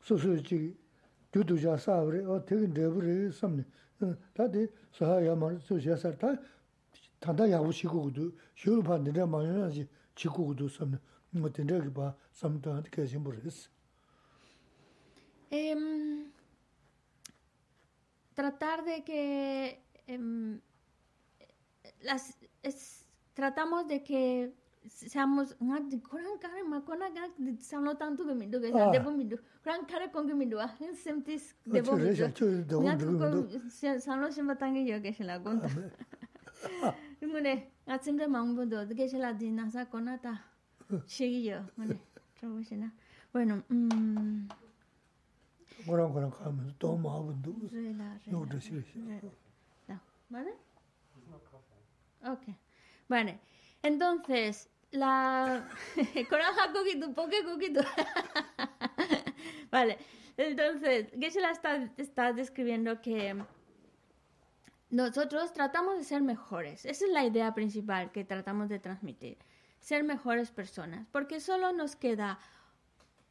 [0.00, 0.76] 소소지
[1.30, 3.64] 두두자 사브레 어떻게 되브레 삼네
[4.34, 6.34] 다들 사야 말 소시아서 다
[7.20, 10.98] 단다 야부시고도 쇼르파 내가 말하지 지고도 삼네
[11.30, 13.68] 뭐 된다기 봐 삼단한테 계신 모르겠어
[15.50, 16.30] Em,
[18.33, 20.59] tratar de que eh,
[22.01, 24.53] las, es, tratamos de que
[24.89, 25.55] seamos
[26.09, 27.27] kurang kare ma kona ga
[27.59, 30.93] samlo tang tu mi do ga debo mi do kurang kare kong mi do han
[31.65, 32.13] debo mi
[32.67, 33.47] do na tu ko
[33.99, 35.69] samlo sem batang ge yo ge shla gon ta
[37.21, 40.43] ngune a sem de mang bo do ge shla din na sa kona ta
[40.89, 41.95] yo ngune
[42.35, 42.91] trobo pues,
[43.31, 44.62] bueno mmm
[45.85, 47.53] ngoran ngoran kamen do ma bu du
[48.25, 49.31] yo de si no
[50.29, 50.53] vale
[52.23, 52.55] okay
[53.07, 53.39] vale
[53.81, 55.67] entonces la
[56.29, 57.81] coraja coquito poke coquito
[59.71, 59.97] vale
[60.37, 63.35] entonces Geshe-la está, está describiendo que
[64.89, 66.85] nosotros tratamos de ser mejores.
[66.85, 69.37] Esa es la idea principal que tratamos de transmitir.
[69.79, 71.07] Ser mejores personas.
[71.11, 72.39] Porque solo nos queda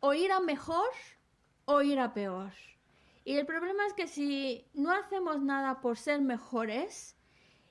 [0.01, 0.89] o ir a mejor
[1.65, 2.53] o ir a peor.
[3.25, 7.17] Y el problema es que si no hacemos nada por ser mejores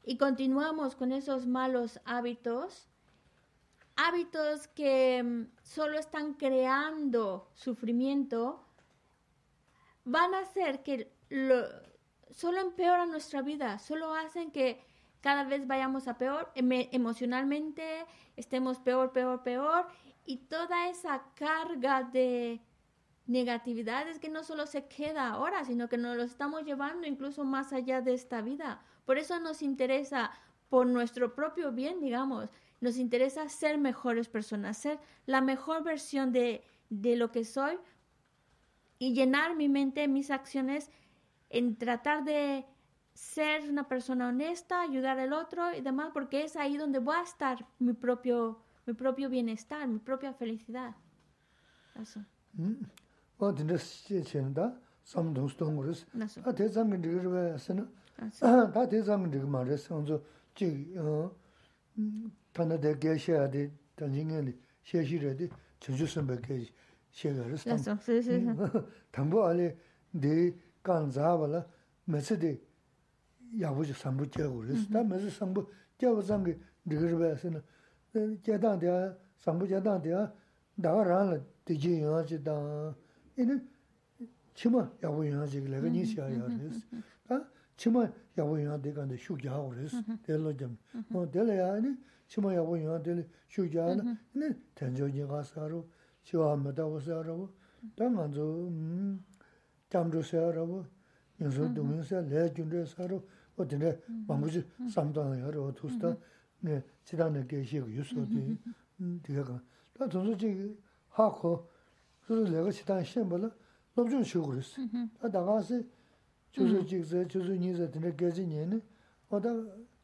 [0.03, 2.87] y continuamos con esos malos hábitos,
[3.95, 8.65] hábitos que mm, solo están creando sufrimiento,
[10.05, 11.65] van a hacer que lo,
[12.31, 14.83] solo empeoran nuestra vida, solo hacen que
[15.21, 19.87] cada vez vayamos a peor, emocionalmente estemos peor, peor, peor,
[20.25, 22.59] y toda esa carga de
[23.27, 27.43] negatividad es que no solo se queda ahora, sino que nos lo estamos llevando incluso
[27.43, 28.81] más allá de esta vida.
[29.05, 30.31] Por eso nos interesa,
[30.69, 32.49] por nuestro propio bien, digamos,
[32.79, 37.77] nos interesa ser mejores personas, ser la mejor versión de, de lo que soy
[38.97, 40.89] y llenar mi mente, mis acciones
[41.49, 42.65] en tratar de
[43.13, 47.23] ser una persona honesta, ayudar al otro y demás, porque es ahí donde va a
[47.23, 50.95] estar mi propio, mi propio bienestar, mi propia felicidad.
[51.99, 52.23] Eso,
[53.40, 54.74] 어 근데 시체는다
[55.04, 57.88] 삼동 스톤그스 eso, 아 대장은 저거서는
[58.22, 58.72] eso.
[58.72, 60.20] 다 대장은 저거 말했어 먼저
[60.54, 61.30] 지어
[62.52, 64.52] 단어대 계셔야돼 단징에
[64.84, 65.48] 셰시래데
[65.80, 66.64] 저주선밖에
[67.12, 68.56] 셰가르스 Eso, sí, sí, sí.
[69.10, 69.76] 당부 안에
[70.12, 71.64] 네 간자발라
[72.04, 72.58] 메세데
[73.60, 75.66] 야부지 삼부 째고 그랬어 다 메세 삼부
[75.98, 76.58] 째고 삼게
[76.88, 77.62] 저거서는
[78.42, 78.86] 제단대
[79.38, 80.12] 삼부 제단대
[80.76, 82.94] 나가라는 되지 영화지다
[83.36, 83.68] 이는
[84.54, 86.80] 치마 야부 영화지 내가 니시아야 그랬어
[87.28, 87.44] 아
[87.76, 91.94] 치마 야부 영화 내가 근데 슈기하고 그랬어 될로 좀어 될래야 아니
[92.26, 95.88] 치마 야부 영화 될 슈기하는 네 전조지 가서로
[96.22, 97.52] 시와마다 오서로
[97.94, 99.24] 당한저 음
[99.88, 100.86] 잠조서로
[101.40, 103.22] 연소 동영서 레준데서로
[103.56, 106.16] 어디네 방부지 삼단하여 두스다
[106.60, 108.58] 네 지단에 계시고 유소디
[109.00, 109.62] 음 되가
[109.94, 110.76] 다 전소지
[111.10, 111.68] 하고
[112.30, 113.50] 그래서 내가 지단 시험을
[113.94, 114.82] 너좀 쉬고 그랬어
[115.20, 115.80] 다 나가서
[116.50, 118.82] 조서 직서 조서 니서 되네 계지니는
[119.28, 119.48] 어다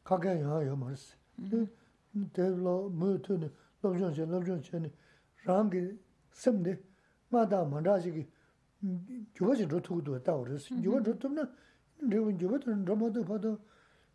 [0.04, 1.16] 가게 야요 말았어
[2.32, 4.90] 대로 뭐트는 너좀 저 너좀 전에
[5.44, 5.96] 랑게
[6.32, 6.80] 섬데
[7.30, 8.26] 마다 만다지기
[9.34, 11.48] 교과지 로투도 다 그랬어 이거 로투는
[12.02, 13.58] 내가 교과도 로마도 봐도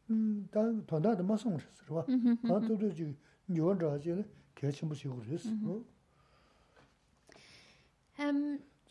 [0.09, 2.05] 음다 돈다도 마송 그랬어 봐
[2.43, 3.15] 나도 지
[3.49, 4.23] 이거 저지
[4.55, 5.90] 개침 부시고 그랬어 어 Em,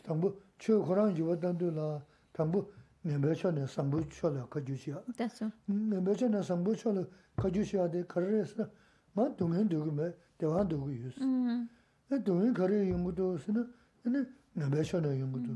[0.02, 2.70] 당부 최 고랑 지원단도라 당부
[3.02, 7.04] 내매천에 상부 쳐라 가주시야 eso, 내매천에 상부 쳐라
[7.36, 8.68] 가주시야 돼 가르에서
[9.12, 11.68] 마 동행 되고매 대화 되고 있어 mm,
[12.12, 13.72] 에 동행 가르 연구도 쓰는
[14.04, 14.24] 네
[14.54, 15.54] 내매천에 연구도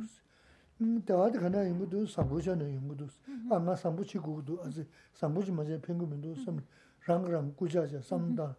[0.80, 3.06] 음 대화도 가나 연구도 상부천에 연구도
[3.50, 6.58] 아마 상부 치고도 아직 상부지 맞아 pengumen도 섬
[7.06, 8.56] 랑랑 구자자 삼다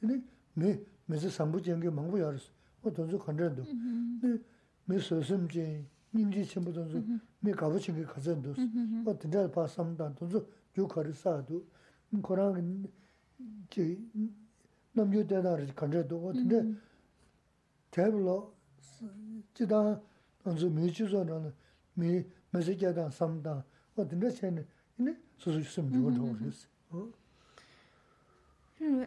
[0.00, 0.22] 네
[0.54, 3.62] 매, 매서 상부지 연구 망고 알았어 어 돈도 간다도
[4.22, 4.38] 네
[4.86, 7.02] 매서섬지 님지 전부 돈도
[7.40, 8.54] 매 가부친 게 가전도
[9.06, 11.64] 어 진짜 봐 삼다 돈도 주카를 사도
[12.22, 12.84] 코랑
[13.70, 13.98] 지
[14.92, 16.74] 남주 대다를 간다도 어 근데
[17.90, 18.52] 대불로
[19.54, 20.00] 지다
[20.42, 21.52] 돈도 미주서는
[21.94, 23.64] 미 매세자다 삼다
[23.96, 27.08] 어 근데 쟤는 네 소소 좀 주고 그랬어 어
[28.80, 29.06] Mm,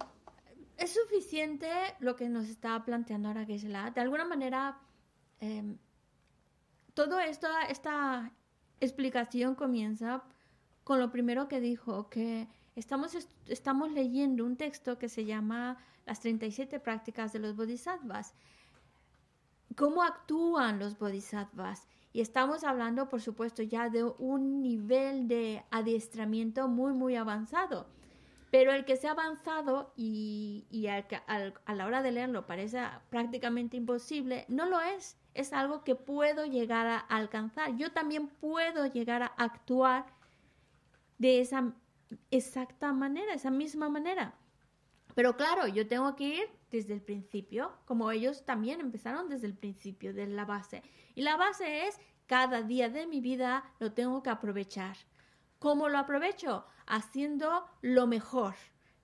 [0.80, 1.68] Es suficiente
[2.00, 3.90] lo que nos está planteando ahora Gisela.
[3.90, 4.78] De alguna manera,
[5.38, 5.76] em,
[6.94, 8.32] todo esto, esta
[8.80, 10.22] explicación comienza
[10.82, 15.76] con lo primero que dijo, que estamos, est- estamos leyendo un texto que se llama
[16.06, 18.34] Las 37 prácticas de los bodhisattvas.
[19.76, 21.86] ¿Cómo actúan los bodhisattvas?
[22.14, 27.86] Y estamos hablando, por supuesto, ya de un nivel de adiestramiento muy, muy avanzado.
[28.50, 34.66] Pero el que sea avanzado y, a la hora de leerlo parece prácticamente imposible, no
[34.66, 35.16] lo es.
[35.34, 37.76] Es algo que puedo llegar a alcanzar.
[37.76, 40.06] Yo también puedo llegar a actuar
[41.18, 41.72] de esa
[42.32, 44.34] exacta manera, esa misma manera.
[45.14, 49.54] Pero claro, yo tengo que ir desde el principio, como ellos también empezaron desde el
[49.54, 50.82] principio, desde la base.
[51.14, 54.96] Y la base es, cada día de mi vida lo tengo que aprovechar.
[55.58, 56.64] ¿Cómo lo aprovecho?
[56.92, 58.54] Haciendo lo mejor,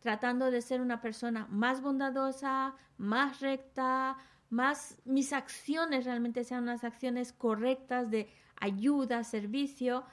[0.01, 4.17] tratando de ser una persona más bondadosa, más recta,
[4.51, 10.05] más mis acciones realmente sean unas acciones correctas de ayuda, servicio.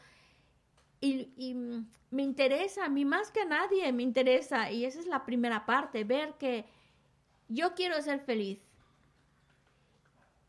[1.01, 1.55] Y,
[2.11, 5.65] me interesa, a mí más que a nadie me interesa, y esa es la primera
[5.65, 6.65] parte, ver que
[7.49, 8.59] yo quiero ser feliz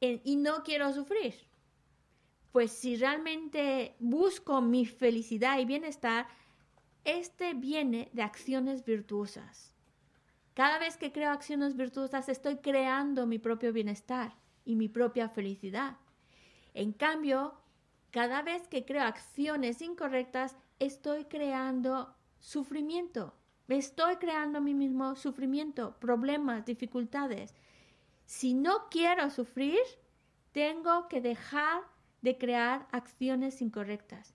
[0.03, 1.35] eh, y no quiero sufrir.
[2.53, 6.27] Pues si realmente busco mi felicidad y bienestar,
[7.05, 9.75] este viene de acciones virtuosas.
[10.55, 14.35] Cada vez que creo acciones virtuosas estoy creando mi propio bienestar
[14.65, 15.97] y mi propia felicidad.
[16.73, 17.55] En cambio,
[18.11, 23.35] cada vez que creo acciones incorrectas, estoy creando sufrimiento
[23.67, 27.55] Me estoy creando a mí mismo sufrimiento, problemas, dificultades.
[28.27, 29.81] Si no quiero sufrir,
[30.53, 31.83] tengo que dejar
[32.21, 34.34] de crear acciones incorrectas.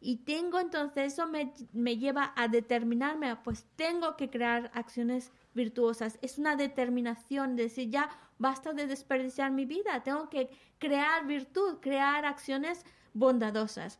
[0.00, 6.18] Y tengo entonces, eso me, me lleva a determinarme, pues tengo que crear acciones virtuosas.
[6.22, 11.78] Es una determinación de decir, ya basta de desperdiciar mi vida, tengo que crear virtud,
[11.80, 13.98] crear acciones bondadosas.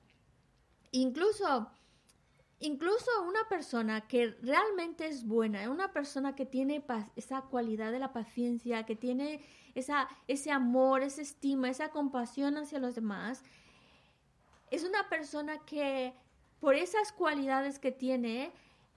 [0.92, 1.70] Incluso,
[2.60, 6.84] incluso una persona que realmente es buena, una persona que tiene
[7.16, 9.42] esa cualidad de la paciencia, que tiene
[9.74, 13.42] esa, ese amor, esa estima, esa compasión hacia los demás,
[14.70, 16.14] es una persona que
[16.60, 18.52] por esas cualidades que tiene,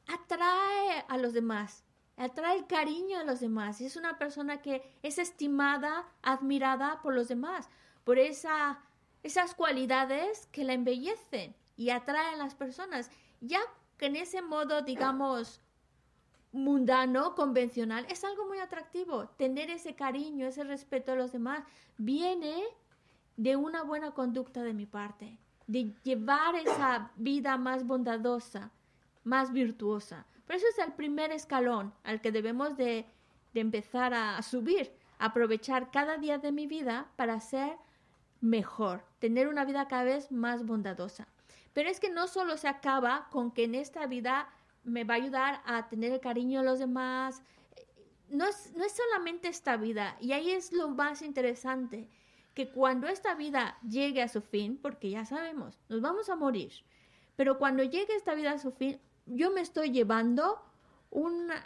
[0.07, 1.84] atrae a los demás,
[2.17, 3.82] atrae el cariño a los demás.
[3.82, 7.69] Es una persona que es estimada, admirada por los demás,
[8.03, 8.80] por esa,
[9.24, 13.09] esas cualidades que la embellecen y atraen a las personas.
[13.41, 13.59] Ya
[13.97, 15.61] que en ese modo, digamos,
[16.51, 19.30] mundano, convencional, es algo muy atractivo.
[19.38, 21.63] Tener ese cariño, ese respeto a los demás,
[21.97, 22.63] viene
[23.38, 25.39] de una buena conducta de mi parte,
[25.72, 28.72] de llevar esa vida más bondadosa,
[29.24, 30.26] más virtuosa.
[30.45, 33.05] Por eso es el primer escalón al que debemos de,
[33.53, 37.78] empezar a, subir, aprovechar cada día de mi vida para ser
[38.41, 41.30] mejor, tener una vida cada vez más bondadosa.
[41.72, 44.49] Pero es que no solo se acaba con que en esta vida
[44.84, 47.43] me va a ayudar a tener el cariño de los demás.
[48.28, 52.09] No es, no es solamente esta vida, y ahí es lo más interesante,
[52.53, 56.71] que cuando esta vida llegue a su fin, porque ya sabemos, nos vamos a morir,
[57.35, 60.61] pero cuando llegue esta vida a su fin, yo me estoy llevando
[61.09, 61.63] una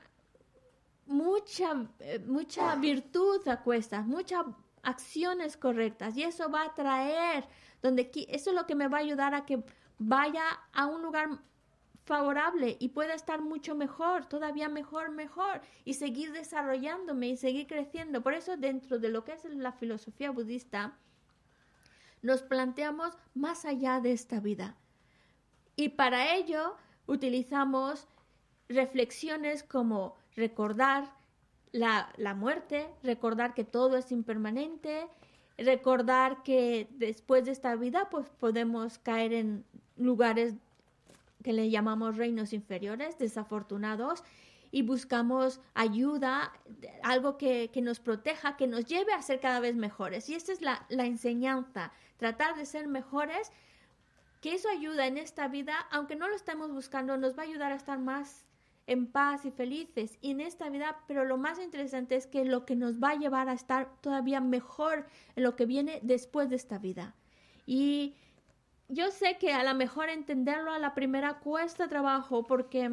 [1.07, 4.45] mucha, eh, mucha virtud a cuestas, muchas
[4.83, 7.45] acciones correctas y eso va a traer,
[7.81, 9.63] donde eso es lo que me va a ayudar a que
[9.97, 11.29] vaya a un lugar
[12.06, 18.22] favorable y pueda estar mucho mejor, todavía mejor, mejor, y seguir desarrollándome y seguir creciendo.
[18.22, 20.97] Por eso dentro de lo que es la filosofía budista,
[22.22, 24.76] nos planteamos más allá de esta vida.
[25.76, 26.76] Y para ello
[27.08, 28.08] utilizamos
[28.70, 31.12] reflexiones como recordar
[31.72, 35.08] la, muerte, recordar que todo es impermanente,
[35.58, 39.66] recordar que después de esta vida pues podemos caer en
[39.97, 40.56] lugares
[41.46, 44.24] que le llamamos reinos inferiores, desafortunados,
[44.72, 46.52] y buscamos ayuda,
[47.04, 50.28] algo que, nos proteja, que nos lleve a ser cada vez mejores.
[50.28, 53.52] Y esta es la, la enseñanza, tratar de ser mejores
[54.41, 57.72] que eso ayuda en esta vida, aunque no lo estemos buscando, nos va a ayudar
[57.72, 58.48] a estar más
[58.88, 62.66] en paz y felices y en esta vida, pero lo más interesante es que lo
[62.66, 66.56] que nos va a llevar a estar todavía mejor en lo que viene después de
[66.56, 67.14] esta vida.
[67.68, 68.16] Y
[68.88, 72.89] yo sé que a lo mejor entenderlo a la primera cuesta trabajo porque,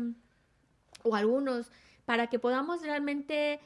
[1.03, 1.71] o algunos,
[2.05, 3.61] para que podamos realmente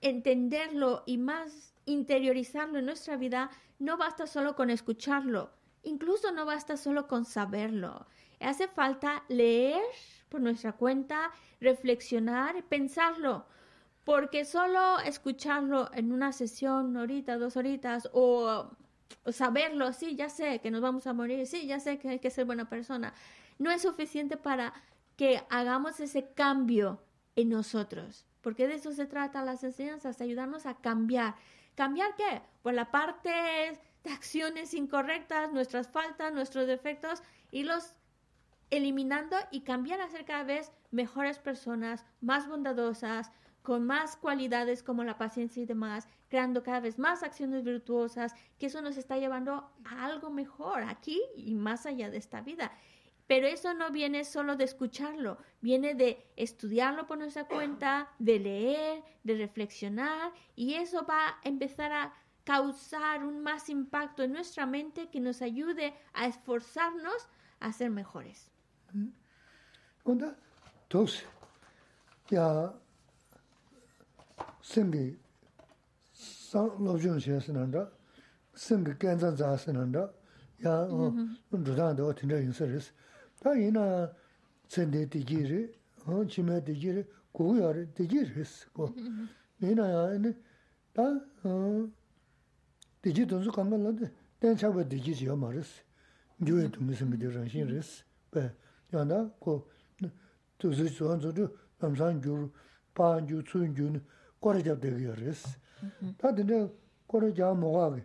[0.00, 5.50] entenderlo y más interiorizarlo en nuestra vida, no basta solo con escucharlo,
[5.86, 8.06] Incluso no basta solo con saberlo.
[8.40, 9.80] Hace falta leer
[10.28, 13.46] por nuestra cuenta, reflexionar, pensarlo.
[14.04, 18.68] Porque solo escucharlo en una sesión, horita, dos horitas, o,
[19.30, 22.30] saberlo, sí, ya sé que nos vamos a morir, sí, ya sé que hay que
[22.30, 23.14] ser buena persona,
[23.58, 24.72] no es suficiente para
[25.16, 27.00] que hagamos ese cambio
[27.34, 28.26] en nosotros.
[28.42, 31.34] Porque de eso se trata las enseñanzas, ayudarnos a cambiar.
[31.74, 32.42] ¿Cambiar qué?
[32.62, 33.30] Pues la parte
[34.10, 37.92] acciones incorrectas, nuestras faltas, nuestros defectos y los
[38.70, 43.30] eliminando y cambiar a ser cada vez mejores personas, más bondadosas,
[43.66, 48.66] con más cualidades como la paciencia y demás, creando cada vez más acciones virtuosas, que
[48.66, 52.70] eso nos está llevando a algo mejor aquí y más allá de esta vida.
[53.26, 59.02] Pero eso no viene solo de escucharlo, viene de estudiarlo por nuestra cuenta, de leer,
[59.24, 62.14] de reflexionar, y eso va a empezar a
[62.44, 68.48] causar un más impacto en nuestra mente que nos ayude a esforzarnos a ser mejores.
[70.88, 71.24] Dos,
[72.30, 72.72] ya,
[74.66, 75.16] simbi
[76.12, 77.90] sang lobchung xie sinanda,
[78.54, 80.12] simbi genzan za sinanda,
[80.58, 81.64] ya mm-hmm.
[81.64, 82.92] dhudang dawa tinda yinsa res.
[83.40, 84.10] Ta ina
[84.68, 85.70] tsende digi ri,
[86.28, 88.66] chime digi ri, guguya ri, digi res.
[88.76, 89.70] Mm-hmm.
[89.70, 90.34] Ina ya,
[90.92, 91.20] ta
[93.02, 94.10] digi dunzu kanga lade,
[94.40, 95.82] ten chakwa digi jiyo ma res.
[96.40, 97.76] Nyuwe dumi simbi di rangshin mm-hmm.
[97.76, 98.04] res.
[98.92, 99.68] Yanda, ko,
[100.58, 101.48] tuzi zuhan zudu,
[101.80, 102.50] namsan gyuru,
[102.94, 104.00] paan gyuru, tsuyin gyuru,
[104.40, 105.44] kore jab degi yoris.
[105.82, 106.16] Mm-hmm.
[106.18, 106.70] Ta dinde
[107.06, 108.02] kore jab mogaagi,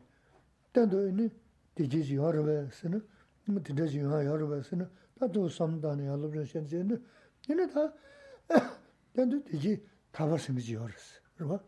[0.74, 1.30] tendo ini
[1.76, 3.02] diji ji yorwa sini,
[3.48, 4.86] ima dinde ji yuwa yorwa sini,
[5.20, 7.00] ta tu samdani yalubra shen zini,
[7.48, 7.94] ini ta
[9.14, 11.22] tendo diji tabar singi ji yoris.
[11.40, 11.60] Rwa,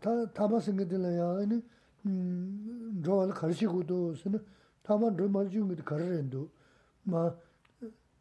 [0.00, 1.62] ta tabar singi dila ya ini
[2.04, 4.38] mm, rwawali karishi kudu sini,
[4.82, 6.50] tabar rwama jungi karirindu,
[7.04, 7.34] ma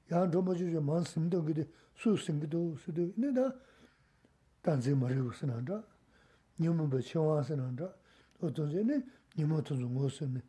[0.09, 3.53] ya rwama jungi man singi dongi di su singi do, su do, ini ta
[4.61, 5.83] 단지 머리로 쓰는다.
[6.59, 7.93] 님은도 쳐와서는다.
[8.41, 9.03] 어떤지네
[9.37, 10.41] 님어도 좀 못쓰네.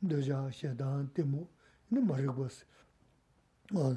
[0.00, 1.48] 너자 셔단 때모
[1.88, 2.46] 네 머리고
[3.74, 3.96] 어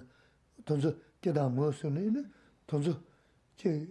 [0.66, 2.24] 던저 때다 못쓰네.
[2.66, 3.00] 던저
[3.58, 3.88] 제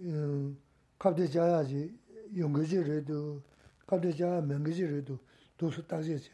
[0.97, 1.97] 갑대 자야지
[2.35, 3.41] 용거지라도
[3.85, 5.19] 갑대 자야 명거지라도
[5.57, 6.31] 도서 따지지.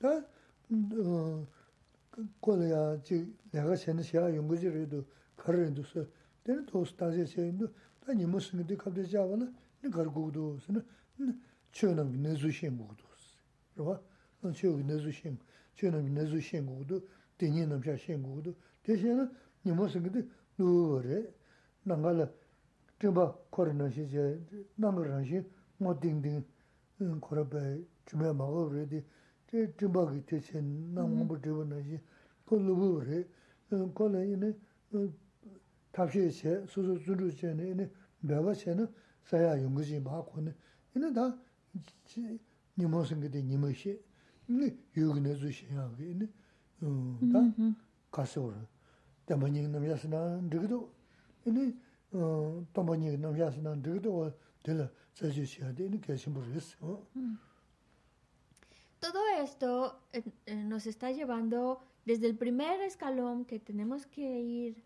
[0.00, 0.24] 다
[2.40, 5.04] 고려야 지 내가 전에 시야 용거지라도
[5.36, 6.04] 가르는데서
[6.44, 7.58] 내가 도서 따지지.
[8.04, 9.50] 다 니모 생데 갑데 자와나
[9.82, 10.84] 니 가르고도 스는
[11.72, 13.02] 쵸는 네즈 신고도
[13.74, 14.00] 그러와
[14.40, 15.38] 넌 쵸기 네즈 신
[15.74, 17.00] 쵸는 네즈 신고도
[17.38, 19.26] 데니 남샤 신고도 대신에
[19.64, 20.22] 니모 생데
[20.58, 21.32] 누레
[21.82, 22.28] 나가라
[23.00, 24.38] 저바 코로나 시제
[24.76, 25.42] 나가라시
[25.78, 26.44] 뭐 딩딩
[27.20, 29.02] 코로베 주메 먹어 그래디
[29.50, 32.00] 제 저바기 대신 나무 버드는 시
[32.44, 33.24] 콜로브레
[33.94, 34.52] 콜레 이네
[49.72, 50.20] nā miyā sī nā
[50.50, 50.90] rī
[51.48, 51.66] ini
[52.72, 54.32] tombani namyas nan digdo
[54.64, 56.76] de la sajishia de ni que simbolis
[59.00, 64.82] Todo esto eh, eh, nos está llevando desde el primer escalón que tenemos que ir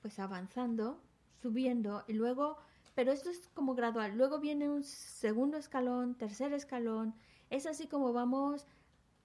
[0.00, 1.00] pues avanzando,
[1.40, 2.58] subiendo y luego,
[2.94, 7.14] pero esto es como gradual, luego viene un segundo escalón, tercer escalón,
[7.50, 8.66] es así como vamos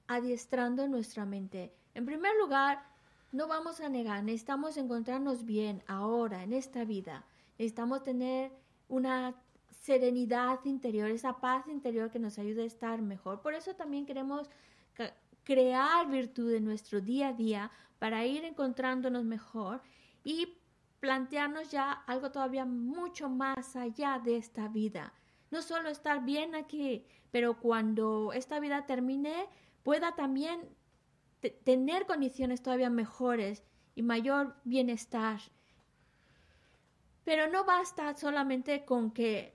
[0.08, 1.74] adiestrando nuestra mente.
[1.94, 2.84] En primer lugar,
[3.32, 7.26] no vamos a negar, necesitamos encontrarnos bien ahora, en esta vida.
[7.58, 8.52] Necesitamos tener
[8.88, 9.36] una
[9.70, 13.42] serenidad interior, esa paz interior que nos ayude a estar mejor.
[13.42, 14.50] Por eso también queremos
[15.44, 19.82] crear virtud en nuestro día a día para ir encontrándonos mejor
[20.24, 20.58] y
[21.06, 25.14] plantearnos ya algo todavía mucho más allá de esta vida.
[25.52, 29.46] No solo estar bien aquí, pero cuando esta vida termine
[29.84, 30.68] pueda también
[31.64, 35.42] tener condiciones todavía mejores y mayor bienestar.
[37.24, 39.54] Pero no basta solamente con que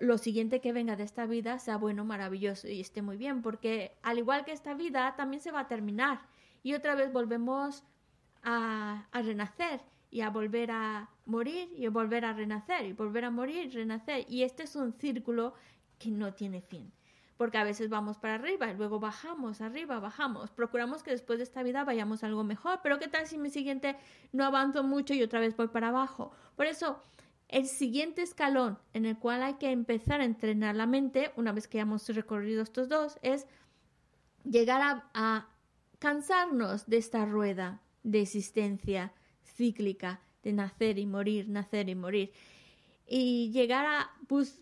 [0.00, 3.96] lo, siguiente que venga de esta vida sea bueno, maravilloso y esté muy bien, porque
[4.02, 6.22] al igual que esta vida también se va a terminar
[6.64, 7.84] y otra vez volvemos
[8.42, 9.80] a renacer
[10.10, 13.70] y a volver a morir y a volver a renacer y volver a morir y
[13.70, 14.26] renacer.
[14.28, 15.54] Y este es un círculo
[15.98, 16.92] que no tiene fin
[17.36, 20.50] porque a veces vamos para arriba y luego bajamos, arriba, bajamos.
[20.50, 23.96] Procuramos que después de esta vida vayamos algo mejor, pero ¿qué tal si mi siguiente
[24.32, 26.32] no avanzo mucho y otra vez voy para abajo?
[26.56, 27.02] Por eso,
[27.48, 31.68] el siguiente escalón en el cual hay que empezar a entrenar la mente, una vez
[31.68, 33.46] que hayamos recorrido estos dos, es
[34.44, 35.48] llegar a, a
[35.98, 39.12] cansarnos de esta rueda de existencia
[39.56, 42.32] cíclica, de nacer y morir, nacer y morir
[43.06, 44.10] y llegar a,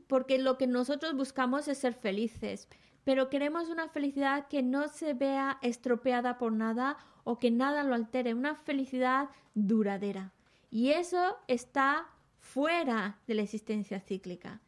[0.07, 2.68] porque lo que nosotros buscamos es ser felices,
[3.03, 7.95] pero queremos una felicidad que no se vea estropeada por nada o que nada lo
[7.95, 10.32] altere, una felicidad duradera.
[10.70, 12.07] Y eso está
[12.38, 14.61] fuera de la existencia cíclica.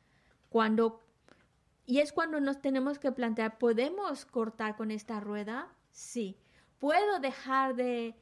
[0.49, 1.03] Cuando
[1.89, 5.69] y es cuando nos tenemos que plantear, ¿podemos cortar con esta rueda?
[5.93, 6.37] Sí.
[6.81, 8.17] ¿Puedo dejar de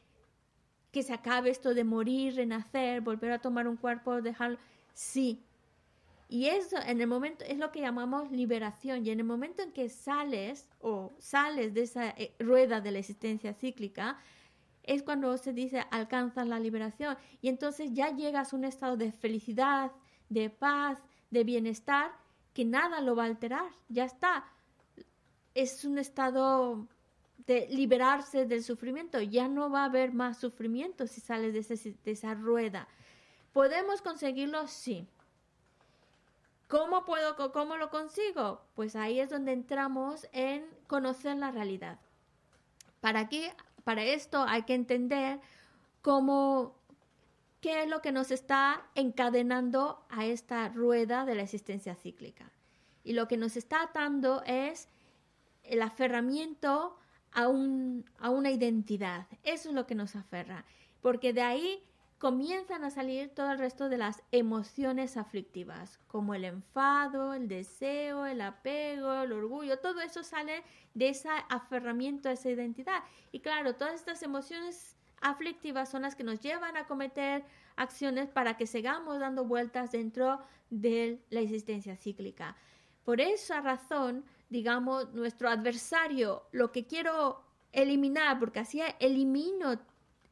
[0.95, 4.59] que se acabe esto de morir, renacer, volver a tomar un cuerpo, dejarlo?
[4.93, 5.43] Sí.
[6.29, 9.05] Y eso en el momento es lo que llamamos liberación.
[9.05, 13.01] Y en el momento en que sales o sales de esa eh, rueda de la
[13.01, 14.19] existencia cíclica,
[14.85, 17.17] es cuando se dice alcanzas la liberación.
[17.43, 19.91] Y entonces ya llegas a un estado de felicidad,
[20.29, 22.13] de paz, de bienestar,
[22.53, 23.73] que nada lo va a alterar.
[23.89, 24.45] Ya está.
[25.55, 26.87] Es un estado
[27.47, 29.21] de liberarse del sufrimiento.
[29.21, 32.89] Ya no va a haber más sufrimiento si sales de, de esa rueda.
[33.53, 34.67] ¿Podemos conseguirlo?
[34.67, 35.07] Sí.
[36.69, 38.63] ¿Cómo puedo, cómo lo consigo?
[38.75, 41.99] Pues ahí es donde entramos en conocer la realidad.
[43.01, 43.29] Para
[43.85, 45.41] para esto hay que entender
[46.01, 46.75] cómo
[47.61, 52.51] qué es lo que nos está encadenando a esta rueda de la existencia cíclica.
[53.05, 54.89] Y lo que nos está atando es
[55.63, 56.99] el aferramiento
[57.35, 59.27] a, una identidad.
[59.43, 60.65] Eso es lo que nos aferra.
[61.03, 61.83] Porque de ahí
[62.19, 68.25] comienzan a salir todo el resto de las emociones aflictivas, como el enfado, el deseo,
[68.25, 70.63] el apego, el orgullo, todo eso sale
[70.95, 73.03] de ese aferramiento a esa identidad.
[73.33, 77.45] Y claro, todas estas emociones aflictivas son las que nos llevan a cometer
[77.77, 82.57] acciones para que sigamos dando vueltas dentro de la existencia cíclica.
[83.05, 84.25] Por esa razón,
[84.55, 87.43] digamos, nuestro adversario, lo que quiero
[87.73, 89.81] eliminar, porque así elimino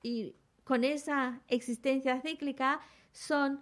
[0.01, 3.61] y con esa existencia cíclica, son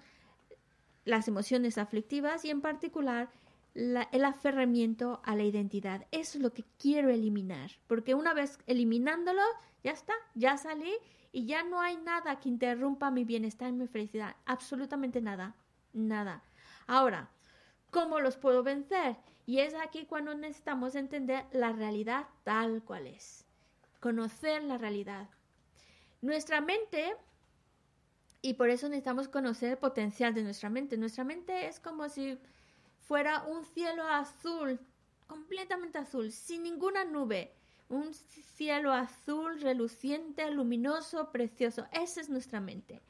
[1.07, 3.31] las emociones aflictivas y en particular
[3.75, 6.07] el aferramiento a la identidad.
[6.11, 9.43] Eso es lo que quiero eliminar, porque una vez eliminándolo,
[9.83, 10.93] ya está, ya salí
[11.33, 14.37] y ya no hay nada que interrumpa mi bienestar y mi felicidad.
[14.45, 15.55] Absolutamente nada,
[15.95, 16.43] nada.
[16.87, 17.31] Ahora,
[17.91, 19.17] ¿cómo los puedo vencer?
[19.51, 23.45] Y es aquí cuando necesitamos entender la realidad tal cual es.
[23.99, 25.29] Conocer la realidad.
[26.23, 27.17] Nuestra mente,
[28.43, 30.97] y por eso necesitamos conocer el potencial de nuestra mente.
[30.97, 32.39] Nuestra mente es como si
[33.01, 34.79] fuera un cielo azul,
[35.27, 37.53] completamente azul, sin ninguna nube.
[37.89, 41.89] Un cielo azul, reluciente, luminoso, precioso.
[41.91, 43.01] Esa es nuestra mente.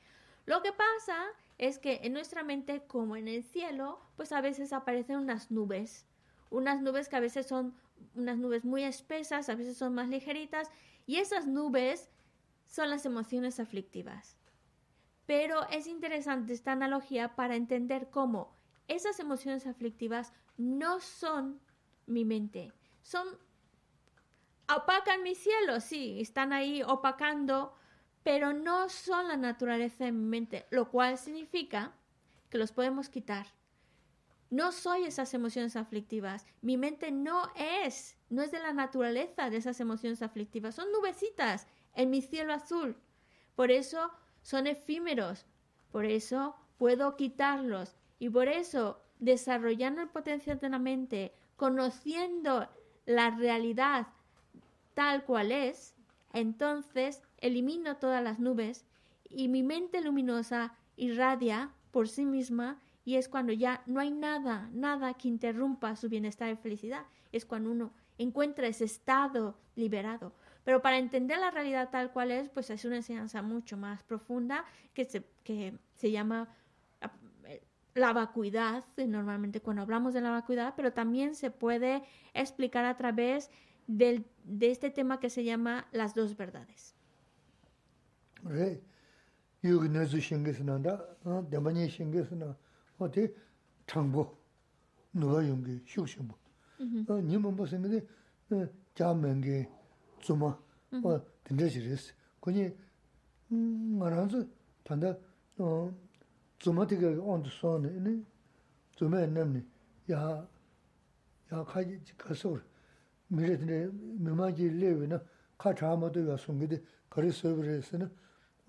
[0.46, 1.22] Lo que pasa
[1.58, 6.06] es que en nuestra mente, como en el cielo, pues a veces aparecen unas nubes.
[6.50, 7.74] Unas nubes que a veces son
[8.14, 10.70] unas nubes muy espesas, a veces son más ligeritas.
[11.06, 12.10] Y esas nubes
[12.66, 14.36] son las emociones aflictivas.
[15.26, 18.56] Pero es interesante esta analogía para entender cómo
[18.88, 21.60] esas emociones aflictivas no son
[22.06, 22.72] mi mente,
[23.02, 23.26] son
[24.74, 27.74] opacan mi cielo, sí, están ahí opacando,
[28.22, 31.92] pero no son la naturaleza de mi mente, lo cual significa
[32.50, 33.46] que los podemos quitar.
[34.50, 36.44] No soy esas emociones aflictivas.
[36.60, 40.74] Mi mente no es, no es de la naturaleza de esas emociones aflictivas.
[40.74, 42.96] Son nubecitas en mi cielo azul.
[43.54, 44.10] Por eso
[44.42, 45.46] son efímeros.
[45.92, 47.94] Por eso puedo quitarlos.
[48.18, 52.68] Y por eso, desarrollando el potencial de la mente, conociendo
[53.06, 54.08] la realidad
[54.94, 55.94] tal cual es,
[56.32, 58.84] entonces elimino todas las nubes
[59.28, 62.80] y mi mente luminosa irradia por sí misma
[63.10, 67.06] y es cuando ya no hay nada, nada que interrumpa su bienestar y felicidad.
[67.32, 70.32] Es cuando uno encuentra ese estado liberado.
[70.62, 74.64] Pero para entender la realidad tal cual es, pues es una enseñanza mucho más profunda
[74.94, 76.54] que se, que se llama
[77.94, 83.50] la vacuidad, normalmente cuando hablamos de la vacuidad, pero también se puede explicar a través
[83.88, 86.94] del, de este tema que se llama las dos verdades.
[93.00, 93.34] 어디
[93.86, 94.36] 창보
[95.12, 96.34] 누가 용기 휴식보
[97.08, 99.68] 어 님은 무슨 근데 자면게
[100.20, 100.58] 좀어
[101.02, 102.12] 어 된대지레스.
[102.40, 102.72] 거기
[103.52, 104.44] 음 말아서
[104.84, 105.16] 반다
[105.58, 105.92] 어
[106.58, 108.22] 좀어떻게 온도 손에
[108.96, 109.64] 좀에 남니
[110.12, 110.46] 야
[111.50, 112.58] 야카지 가서
[113.28, 113.88] 미래드네
[114.18, 115.22] 미마지 레베나
[115.58, 118.10] 카차마도 가서 근데 거리 서버에서는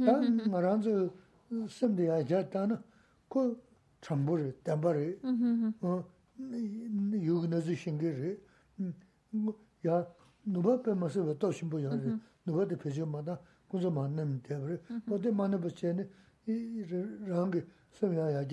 [0.06, 1.14] Ta, nga ranzo,
[1.68, 2.84] semde ya jatana
[3.28, 3.58] ko
[4.04, 5.18] chambore tambare
[5.82, 6.04] 어
[7.48, 8.38] 나즈 싱게레
[9.88, 10.08] 야
[10.44, 11.90] 누바 페마서 또 심보 야
[12.46, 13.91] 누바데 페조마다 kuzo
[17.27, 17.63] rangi
[17.99, 18.45] ya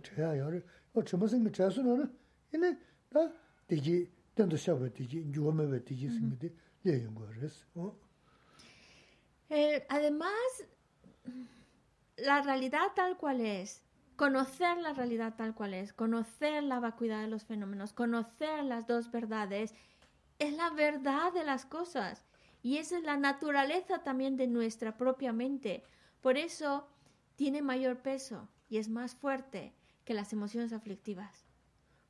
[0.00, 0.46] chaya
[0.94, 1.02] o
[3.10, 3.32] da
[3.68, 5.24] digi tendo digi
[5.84, 6.04] digi
[6.84, 7.64] yungo res
[9.88, 10.32] además,
[12.16, 13.82] la realidad tal cual es,
[14.16, 19.10] conocer la realidad tal cual es, conocer la vacuidad de los fenómenos, conocer las dos
[19.10, 19.74] verdades,
[20.38, 22.24] es la verdad de las cosas.
[22.62, 25.84] Y esa es la naturaleza también de nuestra propia mente.
[26.20, 26.88] Por eso
[27.36, 31.46] tiene mayor peso y es más fuerte que las emociones aflictivas.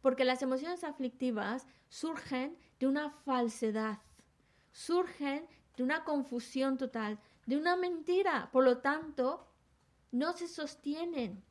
[0.01, 3.99] Porque las emociones aflictivas surgen de una falsedad,
[4.72, 5.46] surgen
[5.76, 8.51] de una confusión total, de una mentira.
[8.53, 9.46] Por lo tanto,
[10.12, 11.42] no se sostienen,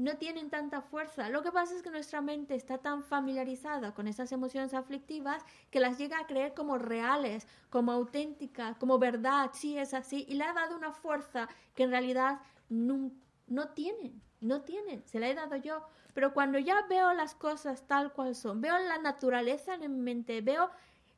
[0.00, 1.28] no tienen tanta fuerza.
[1.28, 5.78] Lo que pasa es que nuestra mente está tan familiarizada con esas emociones aflictivas que
[5.78, 10.44] las llega a creer como reales, como auténticas, como verdad, sí es así, y le
[10.44, 12.40] ha dado una fuerza que en realidad
[12.70, 13.10] no,
[13.46, 15.84] no tienen, no tienen, se la he dado yo.
[16.14, 20.40] Pero cuando ya veo las cosas tal cual son, veo la naturaleza en mi mente,
[20.40, 20.70] veo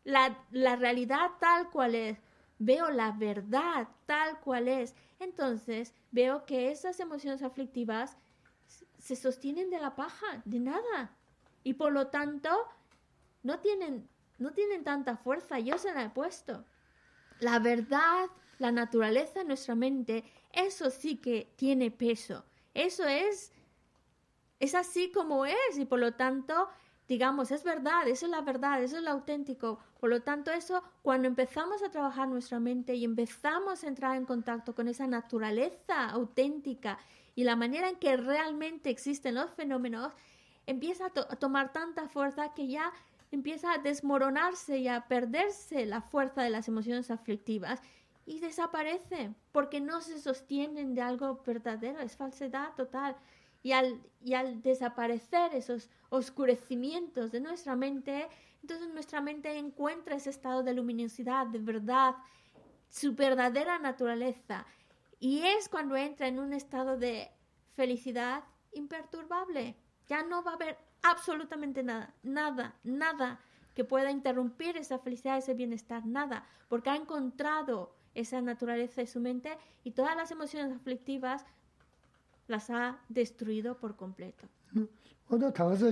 [0.03, 2.19] la, la realidad tal cual es,
[2.59, 8.17] veo la verdad tal cual es, entonces veo que esas emociones aflictivas
[9.03, 11.17] se sostienen de la paja, de nada.
[11.65, 12.49] Y por lo tanto,
[13.43, 16.65] no tienen no tienen tanta fuerza, yo se la he puesto.
[17.39, 18.27] La verdad,
[18.59, 22.45] la naturaleza en nuestra mente, eso sí que tiene peso.
[22.75, 23.53] Eso es,
[24.59, 26.69] es así como es y por lo tanto,
[27.07, 29.79] digamos, es verdad, eso es la verdad, eso es lo auténtico.
[30.01, 34.25] Por lo tanto, eso, cuando empezamos a trabajar nuestra mente y empezamos a entrar en
[34.25, 36.99] contacto con esa naturaleza auténtica
[37.35, 40.13] y la manera en que realmente existen los fenómenos,
[40.67, 42.93] empieza a, to- a tomar tanta fuerza que ya
[43.31, 47.81] empieza a desmoronarse y a perderse la fuerza de las emociones aflictivas
[48.27, 53.17] y desaparece porque no se sostienen de algo verdadero, es falsedad total.
[53.65, 58.29] Y al, y al desaparecer esos oscurecimientos de nuestra mente,
[58.61, 62.17] entonces nuestra mente encuentra ese estado de luminosidad, de verdad,
[62.89, 64.67] su verdadera naturaleza.
[65.23, 67.31] Y es cuando entra en un estado de
[67.77, 68.43] felicidad
[68.73, 69.77] imperturbable.
[70.09, 73.39] Ya no va a haber absolutamente nada, nada, nada
[73.77, 79.21] que pueda interrumpir esa felicidad, ese bienestar, nada, porque ha encontrado esa naturaleza de su
[79.21, 81.47] mente y todas las emociones aflictivas
[82.49, 84.49] las ha destruido por completo.
[85.53, 85.87] tagasa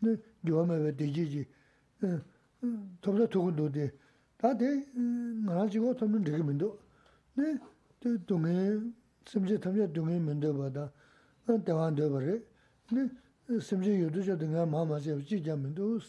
[0.00, 1.46] 네 요마베 되지지.
[3.00, 3.92] 더블 두고 도데.
[4.38, 4.86] 다데
[5.44, 6.78] 나라 지고 좀 되게 민도.
[7.36, 7.58] 네
[8.26, 8.80] 동에
[9.26, 10.90] 심지 탐제 동에 민도 보다
[11.64, 12.42] 대환 되버리
[12.92, 13.08] 네
[13.60, 16.00] 심지 유도 저 등에 마마제 지자 민도.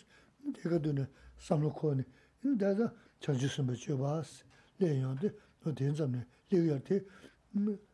[0.54, 1.06] 내가 되는
[1.38, 2.04] 삼로코니
[2.44, 2.90] 인데서
[3.20, 4.44] 전주스 뭐 봐스
[4.78, 5.30] 내연데
[5.62, 6.26] 또 된점네.
[6.50, 7.06] 리얼티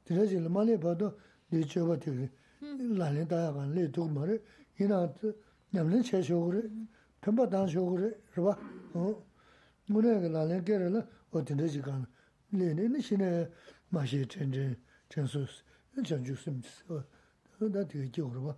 [0.06, 1.18] 드라질 말에 봐도
[1.50, 2.30] 네 줘봐 되게.
[2.62, 4.40] 라네 다가 네 두고 말에
[4.80, 5.36] 이나트
[6.04, 6.22] che
[7.20, 7.46] penpa
[10.46, 11.44] len kere la, o
[11.82, 12.08] kan,
[12.50, 13.52] le ne, ne shine
[13.90, 14.78] ma chen chen,
[15.10, 15.46] chen su,
[16.02, 17.06] chanchu sumba,
[17.60, 18.56] da te kyo riba.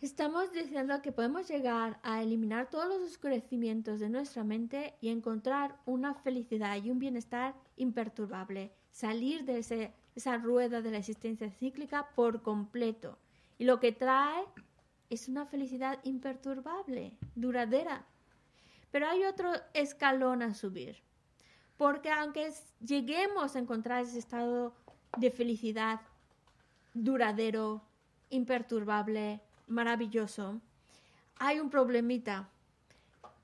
[0.00, 5.80] Estamos diciendo que podemos llegar a eliminar todos los oscurecimientos de nuestra mente y encontrar
[5.86, 12.08] una felicidad y un bienestar imperturbable, salir de ese- esa rueda de la existencia cíclica
[12.14, 13.18] por completo.
[13.58, 14.44] Y lo que trae
[15.10, 18.06] es una felicidad imperturbable, duradera.
[18.90, 20.96] Pero hay otro escalón a subir,
[21.76, 24.74] porque aunque lleguemos a encontrar ese estado
[25.18, 26.00] de felicidad
[26.94, 27.82] duradero,
[28.30, 30.60] imperturbable, maravilloso,
[31.38, 32.48] hay un problemita.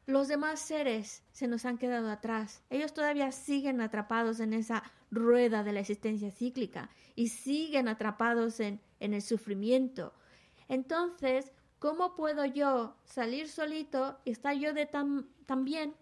[0.06, 2.62] Los demás seres se nos han quedado atrás.
[2.70, 8.80] Ellos todavía siguen atrapados en esa rueda de la existencia cíclica y siguen atrapados en,
[9.00, 10.12] en el sufrimiento.
[10.68, 15.94] Entonces, ¿cómo puedo yo salir solito y estar yo de tan, tan bien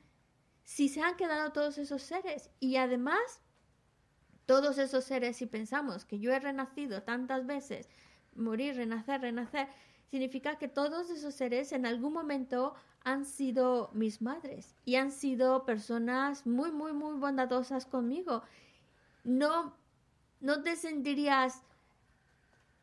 [0.63, 2.51] si se han quedado todos esos seres?
[2.61, 3.41] Y además,
[4.47, 7.89] todos esos seres, si pensamos que yo he renacido tantas veces,
[8.35, 9.69] morir, renacer, renacer,
[10.11, 15.65] significa que todos esos seres en algún momento han sido mis madres y han sido
[15.65, 18.43] personas muy, muy, muy bondadosas conmigo.
[19.25, 19.77] No,
[20.41, 21.63] no te sentirías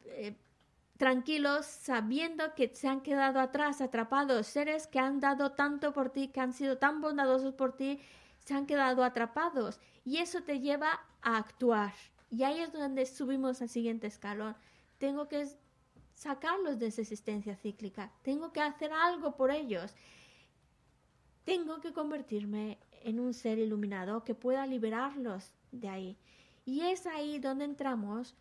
[0.06, 0.36] eh,
[0.98, 6.28] tranquilos sabiendo que se han quedado atrás, atrapados, seres que han dado tanto por ti,
[6.30, 8.00] que han sido tan bondadosos por ti,
[8.40, 9.80] se han quedado atrapados.
[10.04, 11.94] Y eso te lleva a actuar.
[12.30, 14.56] Y ahí es donde subimos al siguiente escalón.
[14.98, 15.48] Tengo que
[16.14, 18.12] sacarlos de esa existencia cíclica.
[18.24, 19.94] Tengo que hacer algo por ellos.
[21.46, 26.18] Tengo que convertirme en un ser iluminado que pueda liberarlos de ahí.
[26.66, 28.36] Y es ahí donde entramos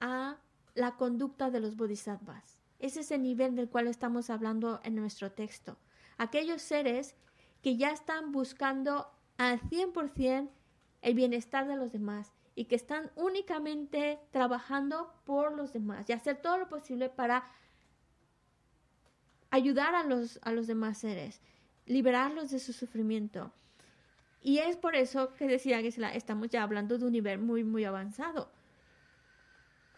[0.00, 0.38] a
[0.74, 2.58] la conducta de los bodhisattvas.
[2.78, 5.76] Es ese nivel del cual estamos hablando en nuestro texto.
[6.18, 7.14] Aquellos seres
[7.62, 10.48] que ya están buscando al 100%
[11.02, 16.40] el bienestar de los demás y que están únicamente trabajando por los demás y hacer
[16.42, 17.50] todo lo posible para
[19.50, 21.40] ayudar a los, a los demás seres,
[21.86, 23.52] liberarlos de su sufrimiento.
[24.42, 27.84] Y es por eso que decía que estamos ya hablando de un nivel muy, muy
[27.84, 28.50] avanzado.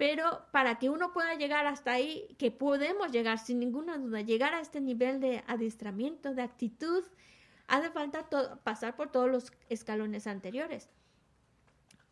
[0.02, 4.52] Pero para que uno pueda llegar hasta ahí, que podemos llegar sin ninguna duda, llegar
[4.52, 7.04] a este nivel de adiestramiento, de actitud,
[7.68, 8.28] hace falta
[8.64, 10.88] pasar por todos los escalones anteriores.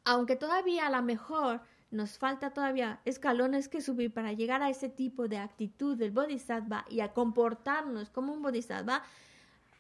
[0.04, 4.88] Aunque todavía a lo mejor nos falta todavía escalones que subir para llegar a ese
[4.88, 9.02] tipo de actitud del bodhisattva y a comportarnos como un bodhisattva,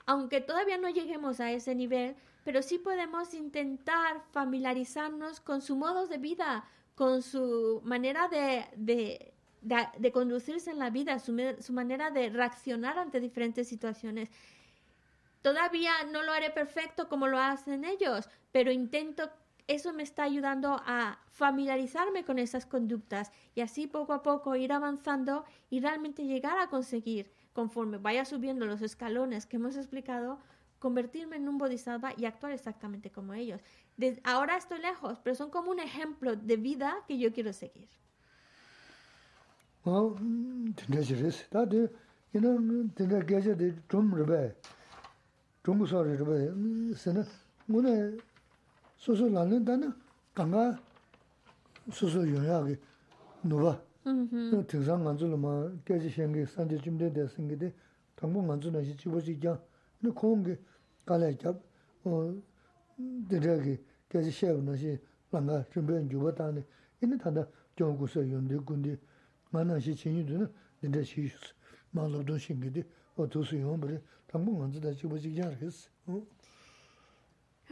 [0.06, 6.08] aunque todavía no lleguemos a ese nivel, pero sí podemos intentar familiarizarnos con su modo
[6.08, 6.64] de vida,
[6.94, 9.32] con su manera de, de,
[9.98, 14.30] de, conducirse en la vida, su, su, manera de reaccionar ante diferentes situaciones.
[15.42, 19.30] Todavía no lo haré perfecto como lo hacen ellos, pero intento
[19.70, 24.72] eso me está ayudando a familiarizarme con esas conductas y así poco a poco ir
[24.72, 30.40] avanzando y realmente llegar a conseguir, conforme vaya subiendo los escalones que hemos explicado,
[30.80, 33.60] convertirme en un bodhisattva y actuar exactamente como ellos.
[34.24, 37.88] Ahora estoy lejos, pero son como un ejemplo de vida que yo quiero seguir.
[39.84, 40.14] Well,
[42.32, 44.14] you know, tinda geja de chum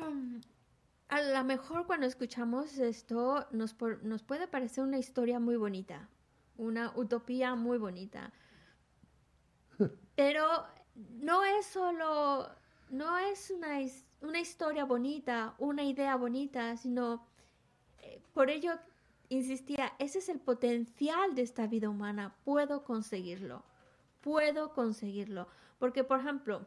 [0.00, 0.40] Um,
[1.08, 6.08] a lo mejor cuando escuchamos esto nos, por, nos puede parecer una historia muy bonita,
[6.56, 8.32] una utopía muy bonita.
[10.14, 10.46] Pero
[10.94, 12.48] no es solo,
[12.90, 17.26] no es una historia una historia bonita, una idea bonita, sino
[18.02, 18.72] eh, por ello
[19.28, 23.62] insistía, ese es el potencial de esta vida humana, puedo conseguirlo,
[24.20, 25.48] puedo conseguirlo.
[25.78, 26.66] Porque, por ejemplo,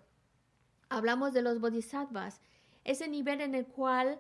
[0.89, 2.41] hablamos de los bodhisattvas,
[2.83, 4.19] ese nivel en el cual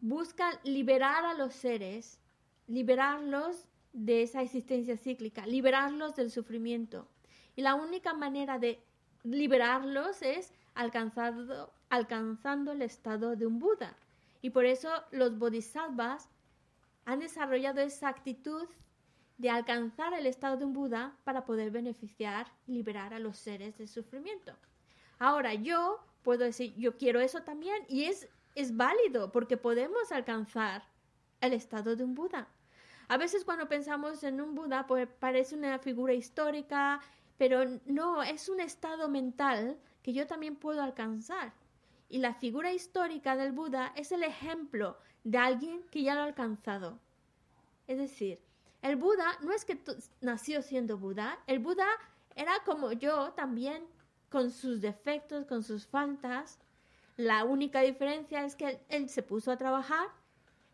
[0.00, 2.20] buscan liberar a los seres,
[2.66, 7.08] liberarlos de esa existencia cíclica, liberarlos del sufrimiento.
[7.56, 8.80] Y la única manera de
[9.24, 13.96] liberarlos es alcanzado- alcanzando el estado de un Buda.
[14.42, 16.28] Y por eso los bodhisattvas
[17.04, 18.68] han desarrollado esa actitud
[19.38, 23.78] de alcanzar el estado de un Buda para poder beneficiar y liberar a los seres
[23.78, 24.52] del sufrimiento.
[25.18, 30.82] Ahora, yo puedo decir, yo quiero eso también y es, es válido porque podemos alcanzar
[31.40, 32.48] el estado de un Buda.
[33.08, 37.00] A veces cuando pensamos en un Buda, pues parece una figura histórica,
[37.38, 41.52] pero no, es un estado mental que yo también puedo alcanzar.
[42.08, 46.24] Y la figura histórica del Buda es el ejemplo de alguien que ya lo ha
[46.24, 46.98] alcanzado.
[47.86, 48.40] Es decir,
[48.82, 49.78] el Buda no es que
[50.20, 51.86] nació siendo Buda, el Buda
[52.34, 53.84] era como yo también,
[54.30, 56.58] con sus defectos, con sus faltas.
[57.16, 60.08] La única diferencia es que él, él se puso a trabajar,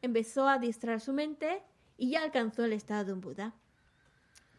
[0.03, 1.63] empezó a distraer su mente
[1.97, 3.55] y ya alcanzó el estado de un Buda.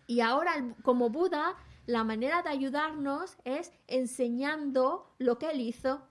[0.08, 0.54] Y ahora,
[0.84, 1.56] como Buda,
[1.86, 6.02] la manera de ayudarnos es enseñando lo que él hizo,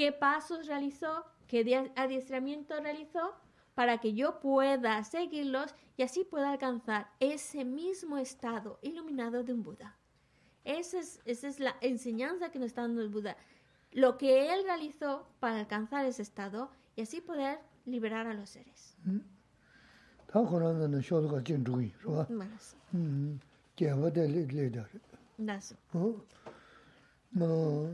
[0.00, 3.34] qué pasos realizó, qué adiestramiento realizó,
[3.74, 9.62] para que yo pueda seguirlos y así pueda alcanzar ese mismo estado iluminado de un
[9.62, 9.98] Buda.
[10.64, 13.36] Esa es, esa es la enseñanza que nos está dando el Buda.
[13.92, 18.96] Lo que él realizó para alcanzar ese estado y así poder liberar a los seres.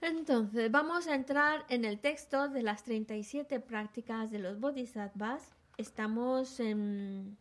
[0.00, 5.52] Entonces, vamos a entrar en el texto de las 37 prácticas de los bodhisattvas.
[5.78, 7.36] Estamos en,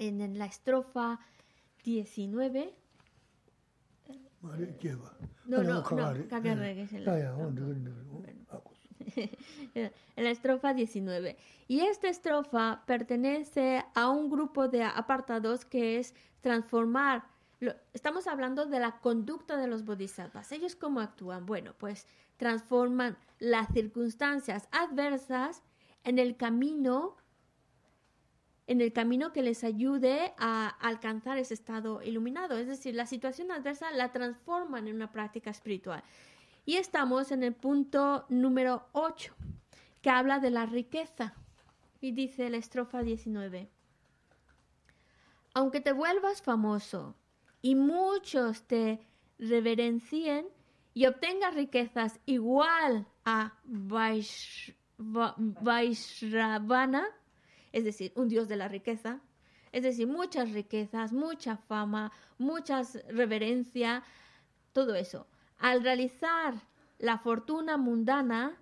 [0.00, 1.20] en la estrofa
[1.84, 2.74] 19.
[10.16, 11.36] En la estrofa 19.
[11.68, 17.24] Y esta estrofa pertenece a un grupo de apartados que es transformar.
[17.60, 20.52] Lo, estamos hablando de la conducta de los bodhisattvas.
[20.52, 21.46] ¿Ellos cómo actúan?
[21.46, 22.06] Bueno, pues
[22.36, 25.62] transforman las circunstancias adversas
[26.04, 27.16] en el camino
[28.70, 32.56] en el camino que les ayude a alcanzar ese estado iluminado.
[32.56, 36.04] Es decir, la situación adversa la transforman en una práctica espiritual.
[36.64, 39.34] Y estamos en el punto número 8,
[40.02, 41.34] que habla de la riqueza.
[42.00, 43.68] Y dice la estrofa 19.
[45.54, 47.16] Aunque te vuelvas famoso
[47.60, 49.00] y muchos te
[49.38, 50.46] reverencien
[50.94, 57.04] y obtengas riquezas igual a Vaish- Va- Vaishravana,
[57.72, 59.20] es decir, un dios de la riqueza,
[59.72, 64.02] es decir, muchas riquezas, mucha fama, muchas reverencia,
[64.72, 65.26] todo eso.
[65.58, 66.54] Al realizar
[66.98, 68.56] la fortuna mundana,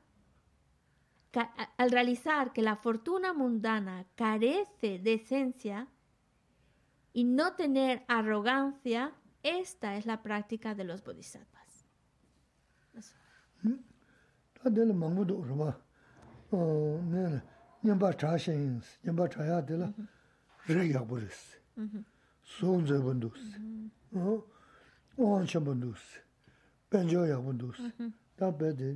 [1.77, 5.89] al realizar que la fortuna mundana carece de esencia
[7.13, 9.13] y no tener arrogancia,
[9.43, 11.87] Esta es la práctica de los bodhisattvas.
[12.95, 13.15] Eso.
[17.89, 19.93] nyamba chasha yinsi, nyamba chaya dila
[20.67, 21.57] re yakbarisi,
[22.43, 23.57] sonze bandusi,
[25.17, 26.21] oancha bandusi,
[26.91, 27.83] benjo yakbandusi,
[28.37, 28.95] da bedi,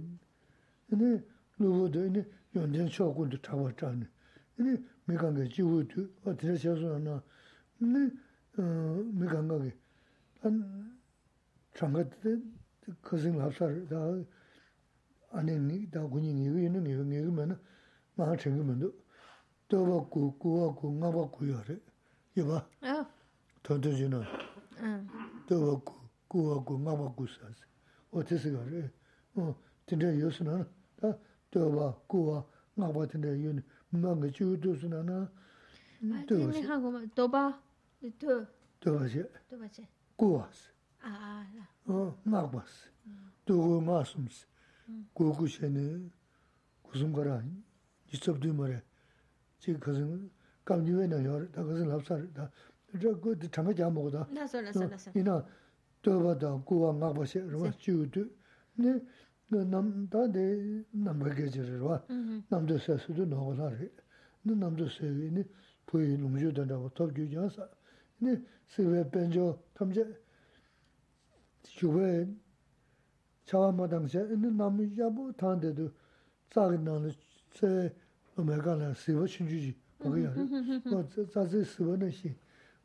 [0.91, 1.23] ini
[1.59, 4.07] nubu do, ini yonden chokundu chawa chani,
[4.59, 4.79] ini
[5.09, 7.23] mikanga jivu tu, atira chasu na,
[7.81, 8.13] ini
[8.59, 9.73] eh, mikanga ki,
[10.43, 10.99] an
[11.75, 12.05] changa
[13.01, 14.23] kazing lapsar, da
[15.33, 17.59] ane, da kuni ngiwi, ngiwi, ngiwi mena,
[18.17, 18.93] maa chengi mendo,
[19.69, 21.81] tawa ku, kuwa ku, ngaba ku yore,
[22.37, 22.67] iwa,
[23.63, 24.25] tonto jino,
[25.47, 25.95] tawa ku,
[26.29, 27.65] kuwa ku, ngaba ku sasi,
[28.13, 28.91] o tesi yore,
[29.87, 30.67] tinda yosu nana,
[31.51, 32.45] tawa, kuwa,
[32.79, 33.63] ngaba tinda yoni,
[33.93, 35.29] maa nga chiyo dosu nana,
[36.27, 36.63] tawa si.
[37.15, 37.59] Toba,
[38.19, 38.47] to?
[38.81, 39.23] Toba si.
[39.51, 39.87] Toba si.
[40.17, 40.69] Kuwa si.
[42.29, 42.89] Ngaba si.
[43.47, 44.45] Togo maasum si.
[45.15, 46.11] Kuku sheni,
[46.83, 47.63] kusum karani.
[48.13, 48.81] yisab dui mara,
[49.59, 50.31] chi kasan
[50.65, 52.51] kam niwe na yor, da kasan lapsar, da
[53.01, 54.27] zha ku changa kya mogo da,
[55.15, 55.45] ina
[56.03, 58.31] doba da kuwa ngakba she, rwa chiyu du,
[58.75, 59.01] ne
[59.49, 62.03] nam, da de namba geche rwa,
[62.49, 63.91] namdo se su du nogo la re,
[64.43, 65.47] ne namdo se yu, ne
[65.85, 67.69] puyi lungju danda wa top ju jan sa,
[68.19, 70.05] ne sikwe penjo tamche,
[71.63, 72.29] shukwe
[73.45, 75.91] chawa madang she, ne nam yabu tante du,
[76.49, 77.15] tsagi nang
[77.55, 77.95] se,
[78.37, 80.33] omega la siva chunju ji pogi ya
[80.91, 82.37] o zazi siva na shi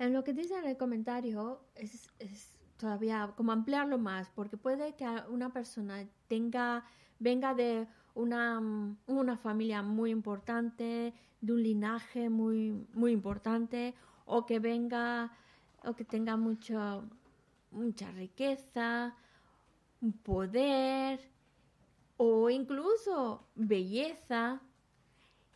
[0.00, 4.93] En lo que dice en el comentario es, es todavía como ampliarlo más, porque puede
[4.95, 6.83] que una persona tenga,
[7.17, 13.95] venga de una, mm, una familia muy importante, de un linaje muy, muy importante,
[14.25, 15.31] o que venga,
[15.85, 17.05] o que tenga mucho,
[17.71, 19.15] mucha riqueza,
[20.23, 21.21] poder,
[22.17, 24.59] o incluso belleza,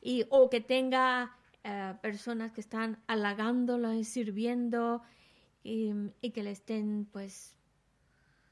[0.02, 1.36] y, o que tenga
[1.66, 5.02] eh, personas que están halagándolo y sirviendo
[5.68, 7.56] y, y que le estén pues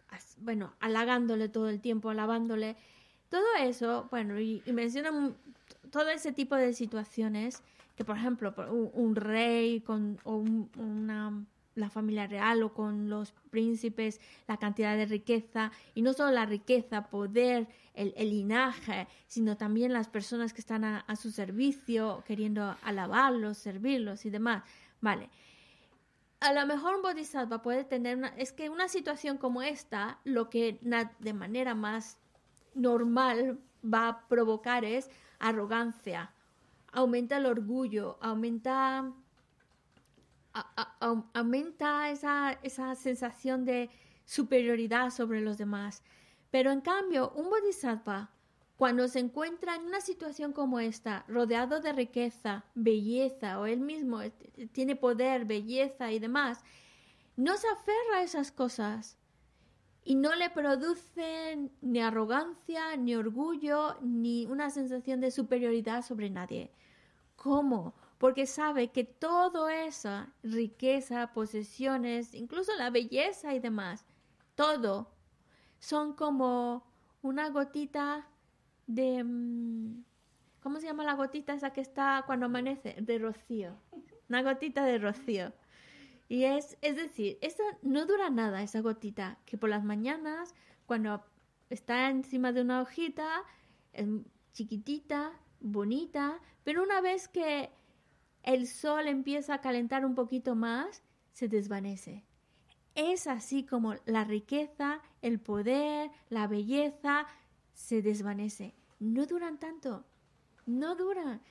[0.10, 2.76] as- bueno halagándole todo el tiempo alabándole.
[3.30, 5.36] Todo eso bueno y, y mencionan
[5.92, 7.62] todo ese tipo de situaciones
[7.96, 13.10] que por ejemplo un, un rey con o un- una la familia real o con
[13.10, 19.08] los príncipes la cantidad de riqueza y no solo la riqueza poder el, el linaje
[19.28, 24.64] sino también las personas que están a, a su servicio queriendo alabarlos servirlos y demás.
[25.02, 25.30] Vale
[26.40, 30.80] a lo mejor un bodhisattva puede tener es que una situación como esta lo que
[31.20, 32.18] de manera más
[32.74, 35.10] normal va a provocar es
[35.40, 36.32] arrogancia
[36.92, 39.00] aumenta el orgullo aumenta
[40.54, 43.90] a- a- au- aumenta esa, esa sensación de
[44.24, 46.02] superioridad sobre los demás.
[46.50, 48.30] Pero en cambio, un bodhisattva,
[48.78, 54.20] cuando se encuentra en una situación como esta, rodeado de riqueza, belleza, o él mismo
[54.74, 56.62] tiene poder, belleza y demás,
[57.38, 59.18] no se aferra a esas cosas
[60.04, 66.72] y no le producen ni arrogancia, ni orgullo, ni una sensación de superioridad sobre nadie.
[67.36, 67.96] ¿Cómo?
[68.18, 74.06] Porque sabe que toda esa riqueza, posesiones, incluso la belleza y demás,
[74.56, 75.12] todo
[75.80, 76.86] son como
[77.22, 78.28] una gotita
[78.88, 79.24] de...
[79.24, 80.04] mm,
[80.62, 82.96] ¿Cómo se llama la gotita esa que está cuando amanece?
[83.00, 83.78] De rocío.
[84.30, 85.54] Una gotita de rocío.
[86.28, 90.56] Y es, es decir, esa no dura nada, esa gotita, que por las mañanas,
[90.88, 91.24] cuando
[91.70, 93.44] está encima de una hojita,
[93.94, 94.08] es
[94.54, 97.70] chiquitita, bonita, pero una vez que
[98.42, 102.24] el sol empieza a calentar un poquito más, se desvanece.
[102.96, 107.28] Es así como la riqueza, el poder, la belleza
[107.76, 108.74] se desvanece.
[109.00, 110.04] No duran tanto,
[110.66, 111.42] no duran.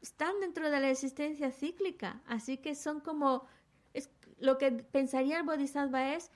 [0.00, 3.46] están dentro de la existencia cíclica, así que son como
[3.92, 4.08] es,
[4.38, 6.30] lo que pensaría el bodhisattva es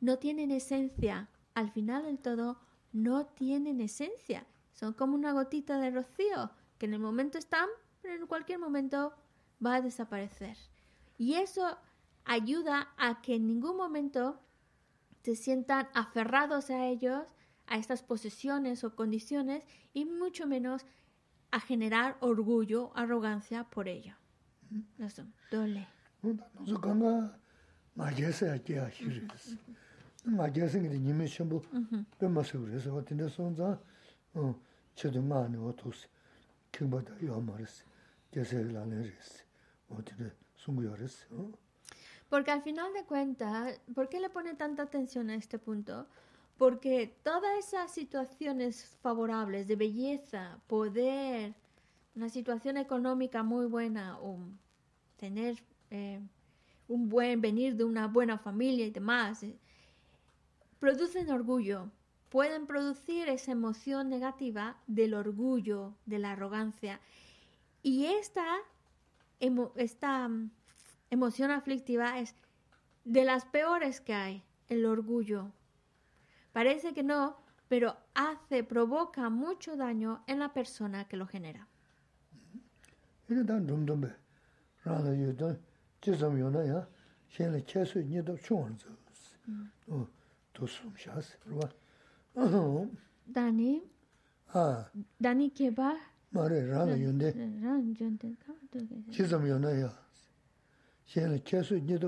[0.00, 2.60] no tienen esencia, al final del todo
[2.92, 7.68] no tienen esencia, son como una gotita de rocío que en el momento están,
[8.02, 9.14] pero en cualquier momento
[9.64, 10.56] va a desaparecer.
[11.18, 11.78] Y eso
[12.24, 14.38] ayuda a que en ningún momento
[15.22, 17.26] se sientan aferrados a ellos,
[17.66, 20.86] a estas posesiones o condiciones, y mucho menos
[21.50, 24.14] a generar orgullo, arrogancia por ello.
[24.98, 25.86] Eso, dole.
[42.28, 46.08] Porque al final de cuentas, ¿por qué le pone tanta atención a este punto?
[46.58, 51.54] Porque todas esas situaciones favorables de belleza, poder,
[52.14, 54.38] una situación económica muy buena, o
[55.18, 56.18] tener eh,
[56.88, 59.58] un buen venir de una buena familia y demás, eh,
[60.80, 61.90] producen orgullo.
[62.30, 67.00] Pueden producir esa emoción negativa del orgullo, de la arrogancia.
[67.82, 68.44] Y esta,
[69.40, 70.50] emo- esta mm,
[71.10, 72.34] emoción aflictiva es
[73.04, 75.52] de las peores que hay, el orgullo.
[76.56, 77.36] Parece que no,
[77.68, 81.68] pero hace, provoca mucho daño en la persona que lo genera.
[93.26, 93.82] Dani,
[95.18, 95.94] Dani, ¿qué va?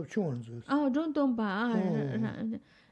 [0.06, 0.62] zō sī.
[0.68, 1.70] Ah, rong tong ba,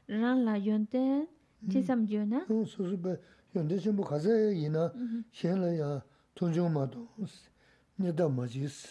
[0.07, 1.27] ran la yonten,
[1.65, 2.45] jisam jo na?
[2.47, 3.17] Susu ba,
[3.53, 4.91] yonde shimbo kaza yi na,
[5.31, 6.01] shen la ya
[6.35, 7.07] tunjung ma do,
[7.99, 8.87] nyada ma jis,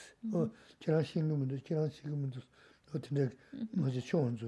[0.81, 2.43] kirang shingi mendo, kirang shingi mendo,
[2.93, 3.33] o tinde
[3.75, 4.47] ma jis chon zo.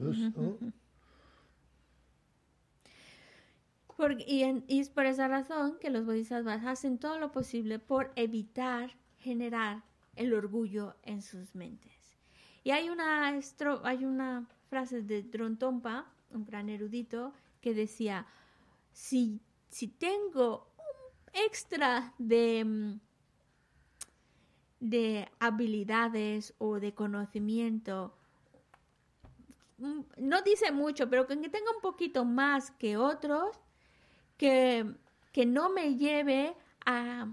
[3.97, 8.13] Porque, y, y es por esa razón que los bodhisattvas hacen todo lo posible por
[8.15, 9.83] evitar generar
[10.15, 12.17] el orgullo en sus mentes.
[12.63, 18.27] Y hay una, estro, hay una frase de Drontompa, un gran erudito, que decía,
[18.93, 23.01] si, si tengo un extra de, mm,
[24.81, 28.15] de habilidades o de conocimiento,
[29.79, 33.59] mm, no dice mucho, pero que tenga un poquito más que otros,
[34.37, 34.95] que,
[35.33, 36.57] que no me lleve
[36.87, 37.29] a,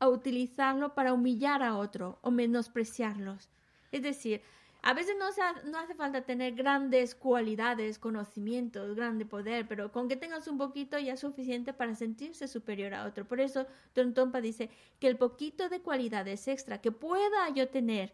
[0.00, 3.48] a utilizarlo para humillar a otro o menospreciarlos.
[3.92, 4.42] Es decir,
[4.82, 9.92] a veces no, se ha- no hace falta tener grandes cualidades, conocimientos, grande poder, pero
[9.92, 13.26] con que tengas un poquito ya es suficiente para sentirse superior a otro.
[13.26, 18.12] Por eso Don Tompa dice que el poquito de cualidades extra que pueda yo tener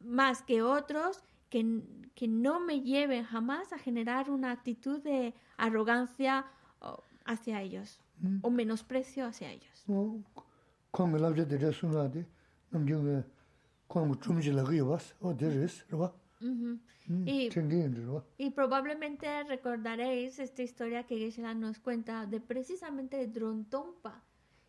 [0.00, 1.80] más que otros, que,
[2.14, 6.46] que no me lleven jamás a generar una actitud de arrogancia
[7.24, 8.00] hacia ellos
[8.42, 9.84] o menosprecio hacia ellos.
[9.88, 10.22] 어
[15.92, 16.14] o.
[17.24, 17.48] Y,
[18.36, 24.22] y probablemente recordaréis esta historia que Geshe-la nos cuenta de precisamente de Drontompa.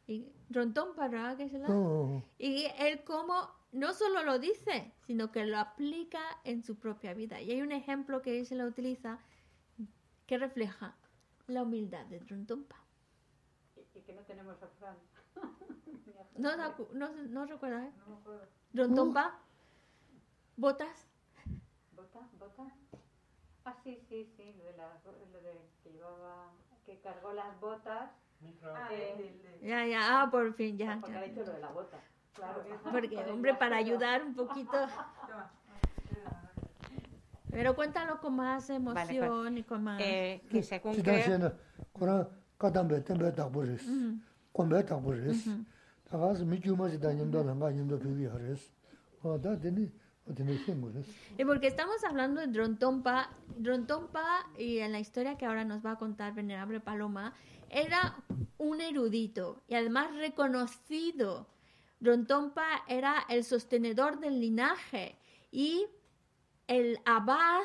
[0.07, 1.69] Y Drontompa, ¿verdad, Geshe-la?
[1.69, 2.23] Oh.
[2.37, 7.41] Y él como no solo lo dice, sino que lo aplica en su propia vida.
[7.41, 9.19] Y hay un ejemplo que Geshe-la utiliza
[10.25, 10.95] que refleja
[11.47, 12.77] la humildad de Drontompa.
[13.75, 14.95] Y, y que no tenemos a Fran.
[16.37, 17.91] no, no, no, no ¿eh?
[17.97, 18.58] No me acuerdo.
[18.73, 19.39] Drontompa,
[20.55, 21.07] botas.
[21.95, 22.19] ¿Bota?
[22.39, 22.63] ¿Bota?
[23.65, 24.73] Ah, sí, sí, sí, lo de,
[25.03, 26.51] bo- lo de que llevaba,
[26.85, 28.11] que cargó las botas.
[28.63, 30.97] Ah, eh, Ya, ya, ah, por fin, ya.
[31.01, 31.19] porque ya.
[31.19, 31.97] ha dicho lo de la bota.
[32.33, 32.63] Claro.
[32.91, 34.71] Porque, hombre, para ayudar un poquito.
[37.51, 39.99] Pero cuéntalo con más emoción y con más...
[40.01, 41.01] Eh, que según 지
[51.37, 55.83] y eh, porque estamos hablando de Drontompa, Drontompa, y en la historia que ahora nos
[55.83, 57.33] va a contar Venerable Paloma,
[57.69, 58.15] era
[58.57, 61.47] un erudito y además reconocido.
[61.99, 65.17] Drontompa era el sostenedor del linaje
[65.51, 65.85] y
[66.67, 67.61] el abad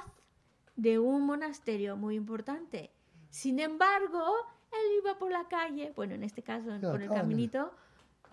[0.76, 2.90] de un monasterio muy importante.
[3.30, 4.24] Sin embargo,
[4.72, 7.72] él iba por la calle, bueno, en este caso, por el caminito,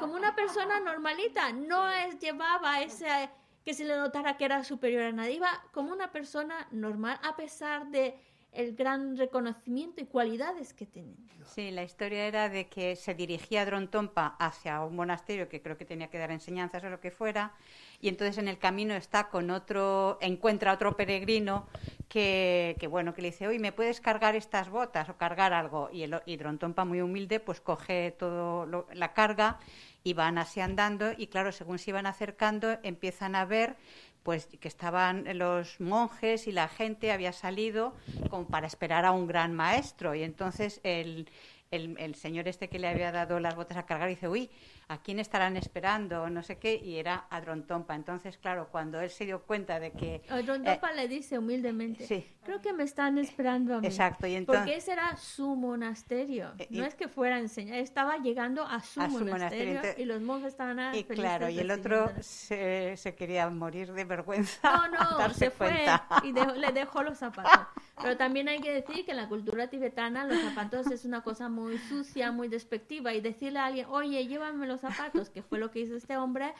[0.01, 1.53] como una persona normalita.
[1.53, 3.29] No es, llevaba ese
[3.63, 5.33] que se le notara que era superior a nadie.
[5.33, 8.17] Iba como una persona normal, a pesar de
[8.51, 11.15] el gran reconocimiento y cualidades que tienen.
[11.45, 15.85] Sí, la historia era de que se dirigía Drontompa hacia un monasterio que creo que
[15.85, 17.53] tenía que dar enseñanzas o lo que fuera,
[18.01, 21.65] y entonces en el camino está con otro, encuentra otro peregrino
[22.09, 25.89] que, que bueno, que le dice, oye, ¿me puedes cargar estas botas o cargar algo?
[25.91, 29.59] Y, el, y Drontompa, muy humilde, pues coge todo lo- la carga
[30.03, 33.75] y van así andando, y claro, según se iban acercando, empiezan a ver
[34.23, 37.95] pues que estaban los monjes y la gente había salido
[38.29, 40.13] como para esperar a un gran maestro.
[40.13, 41.27] Y entonces el,
[41.71, 44.51] el, el señor este que le había dado las botas a cargar dice, uy,
[44.91, 46.29] ¿a quién estarán esperando?
[46.29, 47.95] No sé qué, y era a Drontompa.
[47.95, 50.21] Entonces, claro, cuando él se dio cuenta de que...
[50.43, 52.27] Drontompa le dice humildemente, Eh, sí.
[52.43, 53.87] creo que me están esperando a mí.
[53.87, 54.77] Exacto, y Porque entonces...
[54.83, 56.51] ese era su monasterio.
[56.59, 59.71] Eh, no es que fuera a enseñar, estaba llegando a su, A su monasterio, monasterio,
[59.75, 64.03] entonces- y los monjes estaban Y claro, y el otro se, se quería morir de
[64.05, 64.59] vergüenza.
[64.63, 64.87] No,
[65.27, 66.07] no, se fue cuenta.
[66.23, 67.67] y dejó- le dejó los zapatos.
[68.01, 71.49] Pero también hay que decir que en la cultura tibetana los zapatos es una cosa
[71.49, 73.13] muy sucia, muy despectiva.
[73.13, 76.53] Y decirle a alguien, oye, llévame los zapatos, que fue lo que hizo este hombre.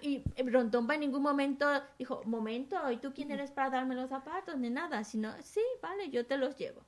[0.00, 1.66] Y Rontompa en ningún momento
[1.98, 4.56] dijo, momento, ¿y tú quién eres para darme los zapatos?
[4.58, 6.82] Ni nada, sino, sí, vale, yo te los llevo.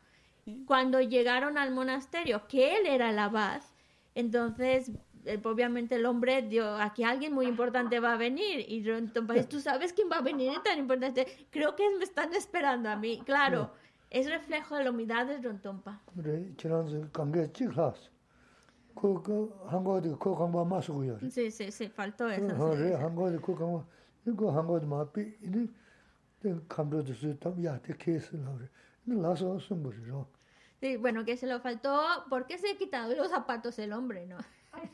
[0.66, 3.62] Cuando llegaron al monasterio, que él era el abad,
[4.14, 4.90] entonces,
[5.24, 8.64] eh, obviamente el hombre dio, aquí alguien muy importante va a venir.
[8.68, 11.26] Y Rontompa dice, ¿tú sabes quién va a venir Es tan importante?
[11.50, 13.20] Creo que me están esperando a mí.
[13.24, 13.72] Claro,
[14.10, 16.00] es reflejo de la humildad de Rontompa.
[18.95, 21.19] 그래 지난주 관계 찍라스 그그 한국어도 그 강바 마시고요.
[21.19, 22.41] Sí, sí, sí, faltó eso.
[22.41, 22.93] sí, 그래 sí.
[22.95, 23.85] 한국어도 그 강바
[24.27, 25.69] 이거 한국어도 마피 이니
[26.67, 28.67] 감도도 수tam야 때 케이스는 그래.
[29.07, 30.27] 이 라서 숨부죠.
[30.81, 32.25] Sí, bueno, que se lo faltó.
[32.29, 34.25] ¿Por qué se ha quitado los zapatos el hombre?
[34.25, 34.37] No,
[34.76, 34.90] Ay,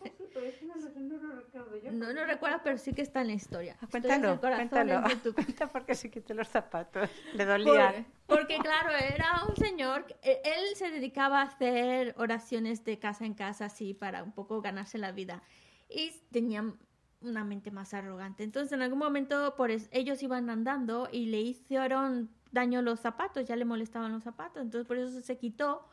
[0.47, 0.65] eso
[1.01, 1.93] no, lo- recuerdo yo.
[1.93, 3.77] no, no recuerdo, pero sí que está en la historia.
[3.81, 5.09] Ah, Cuéntalo, cuéntalo.
[5.09, 5.35] YouTube.
[5.57, 7.11] Cuenta por qué se quitó los zapatos.
[7.35, 8.07] Le Por- dolían.
[8.27, 13.25] porque claro, era un señor, que- eh, él se dedicaba a hacer oraciones de casa
[13.25, 15.43] en casa, así, para un poco ganarse la vida.
[15.89, 16.65] Y tenía
[17.23, 18.45] una mente más arrogante.
[18.45, 23.45] Entonces, en algún momento, por es- ellos iban andando y le hicieron daño los zapatos,
[23.47, 24.63] ya le molestaban los zapatos.
[24.63, 25.87] Entonces, por eso se quitó.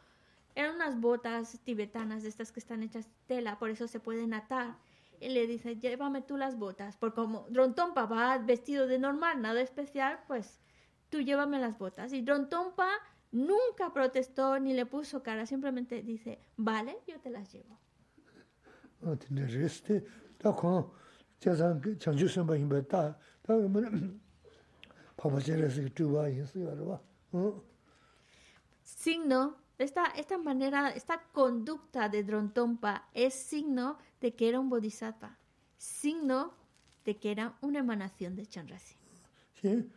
[0.58, 4.34] Eran unas botas tibetanas de estas que están hechas de tela, por eso se pueden
[4.34, 4.76] atar.
[5.20, 9.62] Y le dice, llévame tú las botas, porque como Drontompa va vestido de normal, nada
[9.62, 10.60] especial, pues
[11.12, 12.12] tú llévame las botas.
[12.12, 12.90] Y Drontompa
[13.32, 17.80] nunca protestó ni le puso cara, simplemente dice, vale, yo te las llevo.
[28.82, 35.38] Signo esta, esta manera, esta conducta de Drontompa es signo de que era un bodhisattva,
[35.78, 36.54] signo
[37.06, 38.96] de que era una emanación de Chandrasi.
[39.62, 39.88] Sí,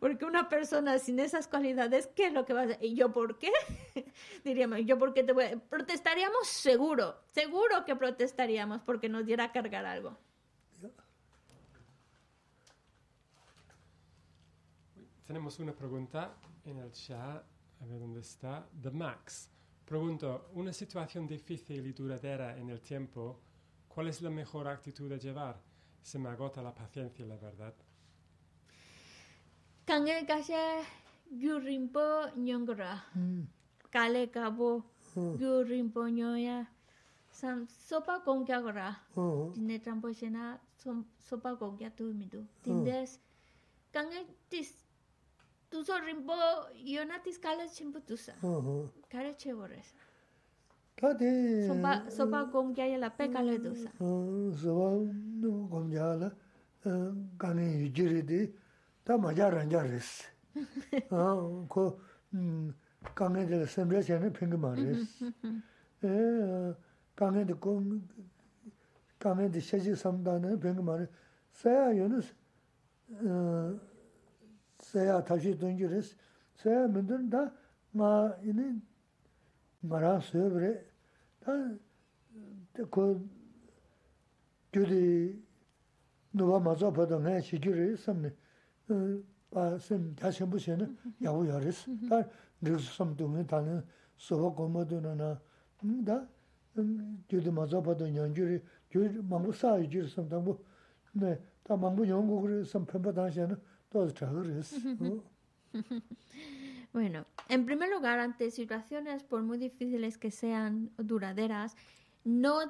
[0.00, 2.78] Porque una persona sin esas cualidades, ¿qué es lo que va a hacer?
[2.80, 3.52] ¿Y yo por qué?
[4.44, 5.56] Diríamos, ¿yo por qué te voy a...?
[5.56, 10.16] Protestaríamos seguro, seguro que protestaríamos porque nos diera a cargar algo.
[15.28, 16.34] Tenemos una pregunta
[16.64, 17.44] en el chat,
[17.82, 19.50] a ver dónde está, de Max.
[19.84, 23.38] Pregunto, una situación difícil y duradera en el tiempo,
[23.88, 25.60] ¿cuál es la mejor actitud a llevar?
[26.02, 27.74] Se me agota la paciencia, la verdad.
[29.84, 30.82] Kange kashe
[31.30, 32.00] yurimpo
[32.36, 33.04] nyongora.
[33.90, 34.82] Kale kabo
[35.38, 36.70] yurimpo nyoya.
[37.30, 38.96] San sopa con que agora.
[39.14, 39.52] 어.
[39.54, 42.46] Tine trampo shena som- sopa con que tu midu.
[42.64, 43.20] Tindes
[43.92, 44.72] kange tis
[45.70, 46.32] tuso rinpo
[46.84, 48.32] yonatis kala chimpo tusa.
[49.08, 49.96] Kare che borresa.
[50.94, 51.66] Kati...
[52.08, 53.90] Sopa gomgyaya la pe kala tusa.
[53.98, 54.88] Sopa
[55.70, 56.30] gomgyaya la
[57.36, 58.54] kani yujiri di
[59.04, 60.26] ta maja ranja res.
[61.68, 62.00] Ko
[63.14, 65.22] kange de semre chene pingi ma res.
[67.14, 68.02] Kange de gom...
[69.18, 71.08] Kange de sheji samdana pingi ma res.
[71.52, 72.34] Saya yunus...
[74.92, 76.14] saya tashi dungi res,
[76.54, 77.52] saya mendun da
[77.92, 78.80] ma ini
[79.82, 80.84] maran suyo bre,
[81.44, 83.20] da ko
[84.72, 85.36] gyudi
[86.34, 88.32] nuwa mazo pado ngaya shiki re samni,
[89.50, 90.88] pa sem yashenbu she ne
[91.20, 92.24] yawu ya res, da
[92.62, 93.82] riksu sam dungi tani
[94.16, 95.40] soba goma duna na,
[95.82, 96.26] mm, da
[96.76, 100.58] mm, gyudi mazo pado nyangi re, gyudi mambu saa yi jiri sam tangbu,
[101.12, 103.56] da mambu nyongu re sam pempa tanshe ne,
[106.92, 111.76] Bueno, en primer lugar, ante situaciones, por muy difíciles que sean duraderas,
[112.24, 112.60] no,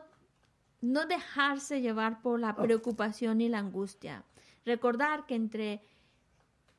[0.80, 4.24] no dejarse llevar por la preocupación y la angustia.
[4.66, 5.80] Recordar que entre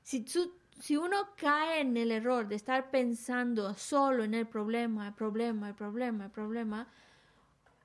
[0.04, 5.08] Si, tú- si uno cae en el error de estar pensando solo en el problema,
[5.08, 6.88] el problema, el problema, el problema,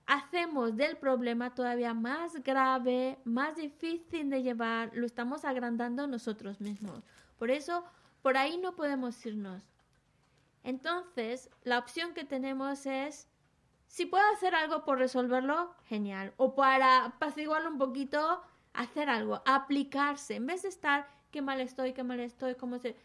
[0.06, 7.02] hacemos del problema todavía más grave, más difícil de llevar, lo estamos agrandando nosotros mismos.
[7.38, 7.84] Por eso,
[8.22, 9.62] por ahí no podemos irnos.
[10.62, 13.28] Entonces, la opción que tenemos es,
[13.86, 16.32] si puedo hacer algo por resolverlo, genial.
[16.36, 20.36] O para apaciguarlo un poquito, hacer algo, aplicarse.
[20.36, 22.96] En vez de estar, qué mal estoy, qué mal estoy, cómo se...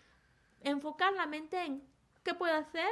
[0.62, 1.84] Enfocar la mente en,
[2.24, 2.90] ¿qué puedo hacer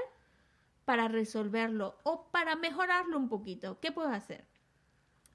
[0.88, 1.98] para resolverlo?
[2.04, 4.46] O para mejorarlo un poquito, ¿qué puedo hacer?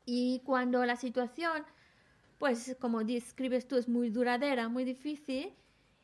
[0.06, 1.66] Y cuando la situación,
[2.38, 5.52] pues como describes tú, es muy duradera, muy difícil,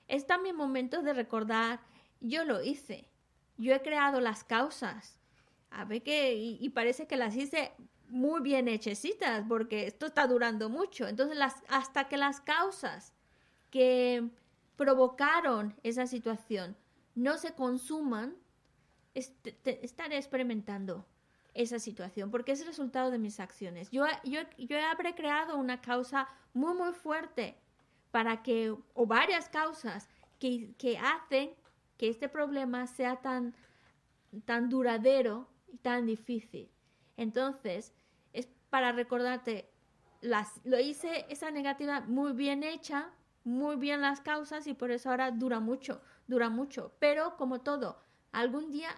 [0.06, 1.80] es también momento de recordar,
[2.20, 3.08] yo lo hice,
[3.56, 5.18] yo he creado las causas.
[5.70, 7.72] A ver que, y, parece que las hice
[8.10, 11.08] muy bien hechecitas, porque esto está durando mucho.
[11.08, 11.38] Entonces,
[11.68, 13.14] hasta que las causas
[13.70, 14.28] que
[14.76, 16.76] provocaron esa situación
[17.14, 18.36] no se consuman,
[19.18, 21.06] estaré experimentando
[21.54, 23.90] esa situación, porque es el resultado de mis acciones.
[23.90, 27.58] Yo, yo, yo habré creado una causa muy, muy fuerte
[28.10, 30.08] para que, o varias causas
[30.38, 31.54] que, que hacen
[31.96, 33.54] que este problema sea tan,
[34.44, 36.70] tan duradero y tan difícil.
[37.16, 37.92] Entonces,
[38.32, 39.68] es para recordarte,
[40.20, 43.10] las, lo hice esa negativa muy bien hecha,
[43.44, 46.92] muy bien las causas y por eso ahora dura mucho, dura mucho.
[47.00, 48.00] Pero como todo,
[48.30, 48.90] algún día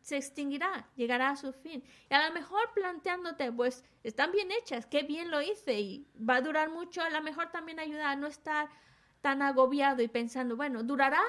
[0.00, 1.82] se extinguirá, llegará a su fin.
[2.10, 6.36] Y a lo mejor planteándote, pues están bien hechas, qué bien lo hice y va
[6.36, 8.68] a durar mucho, a lo mejor también ayuda a no estar
[9.20, 11.22] tan agobiado y pensando, bueno, durará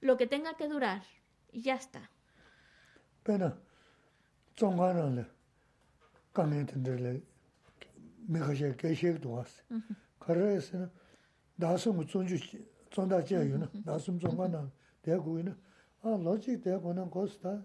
[0.00, 1.02] lo que tenga que durar
[1.50, 2.10] y ya está.
[17.34, 17.64] rāng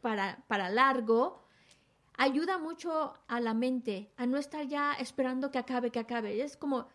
[0.00, 1.42] para, para largo,
[2.16, 6.42] ayuda mucho a la mente a no estar ya esperando que acabe, que acabe.
[6.42, 6.88] Es como,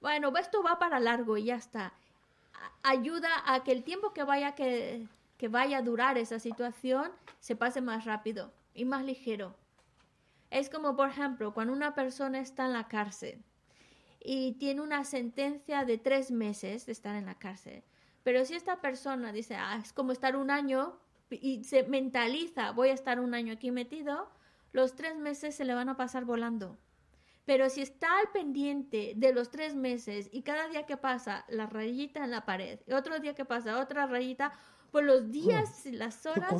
[0.00, 1.92] bueno, esto va para largo y ya está.
[2.82, 5.06] Ayuda a que el tiempo que vaya, que,
[5.36, 7.10] que vaya a durar esa situación
[7.40, 9.56] se pase más rápido y más ligero.
[10.50, 13.42] Es como, por ejemplo, cuando una persona está en la cárcel
[14.20, 17.84] y tiene una sentencia de tres meses de estar en la cárcel.
[18.24, 20.98] Pero si esta persona dice, ah, es como estar un año
[21.30, 24.30] y se mentaliza, voy a estar un año aquí metido,
[24.72, 26.78] los tres meses se le van a pasar volando.
[27.44, 31.66] Pero si está al pendiente de los tres meses y cada día que pasa la
[31.66, 34.52] rayita en la pared, y otro día que pasa otra rayita,
[34.90, 36.50] pues los días y las Tū horas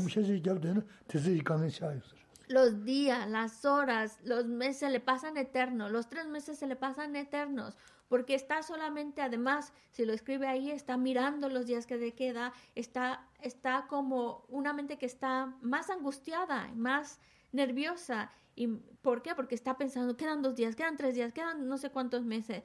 [2.49, 6.77] los días, las horas, los meses se le pasan eternos, los tres meses se le
[6.77, 7.77] pasan eternos,
[8.09, 12.53] porque está solamente, además, si lo escribe ahí, está mirando los días que le queda,
[12.75, 17.21] está, está como una mente que está más angustiada, más
[17.53, 18.31] nerviosa.
[18.57, 18.67] ¿Y
[19.03, 19.35] por qué?
[19.35, 22.65] Porque está pensando, quedan dos días, quedan tres días, quedan no sé cuántos meses.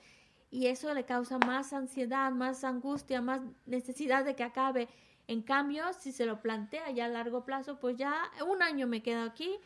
[0.49, 4.87] Y eso le causa más ansiedad, más angustia, más necesidad de que acabe.
[5.27, 9.03] En cambio, si se lo plantea ya a largo plazo, pues ya un año me
[9.03, 9.57] quedo aquí,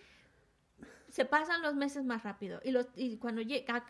[1.10, 2.62] se pasan los meses más rápido.
[2.64, 3.86] Y, los, y cuando, llega,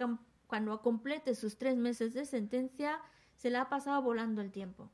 [0.47, 2.99] cuando complete sus tres meses de sentencia,
[3.35, 4.89] se le ha pasado volando el tiempo.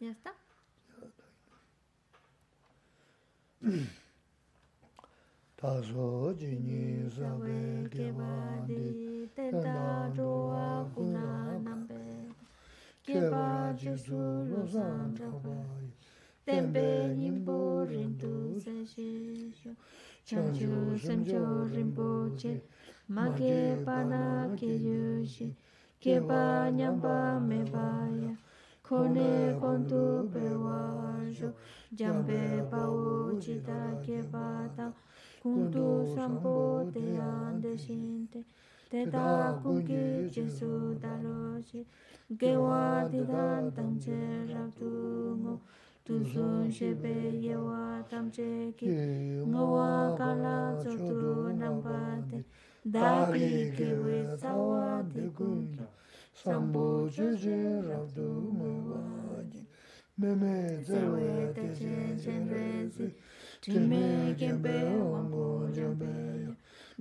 [0.00, 0.34] Ya está.
[16.46, 18.32] tenpe nimpo rindu
[18.64, 19.08] se shi
[19.58, 19.70] shu
[20.26, 20.70] chanchu
[21.04, 21.42] semcho
[21.74, 22.52] rinpo che
[23.08, 23.54] ma ke
[23.84, 24.22] pa na
[24.58, 25.46] ke yu shi
[26.02, 27.86] ke pa nyampa me pa
[28.22, 28.34] ya
[28.86, 30.02] kone kontu
[30.32, 30.80] pe wa
[31.36, 31.48] shu
[31.98, 32.40] jampe
[32.70, 34.86] pa u chita ke pa ta
[35.42, 36.54] kuntu sampo
[36.94, 38.44] te ande shinte
[38.90, 39.28] te ta
[39.62, 40.70] kunki jesu
[41.02, 41.38] dalo
[41.68, 41.80] shi
[42.40, 44.20] gewa didan tangche
[44.52, 44.90] rabdu
[45.40, 45.54] ngo
[46.04, 48.86] 두순 셰베 예와 담제기
[49.46, 52.44] 노와 갈라 조두 남바데
[52.92, 55.88] 다기 기웨 사와 데군다
[56.34, 59.66] 삼보 주제 라두 무와지
[60.16, 63.16] 메메 제웨 데제 젠데지
[63.62, 66.54] 디메 겐베 왕보 젠베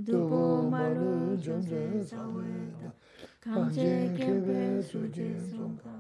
[0.05, 2.93] 두보 말루 존제 사웨다
[3.41, 5.92] 강제 겐베 수제 송가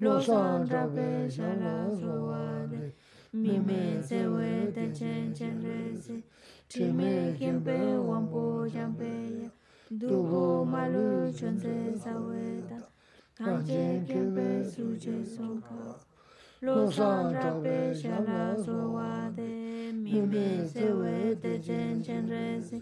[0.00, 2.92] lo san ra pe sha la so wa de
[3.32, 6.22] mi me ze we te chen chen re si
[6.68, 8.44] chi me kien pe wang bo
[8.74, 9.10] jang pe
[9.42, 9.50] ya
[10.00, 12.78] du bo ma lu jang ze sa we da
[13.38, 15.76] kang che kien pe su je song ka
[16.60, 19.50] lo san ra pe sha la so wa de
[20.04, 22.78] mi me se we te chen chen re si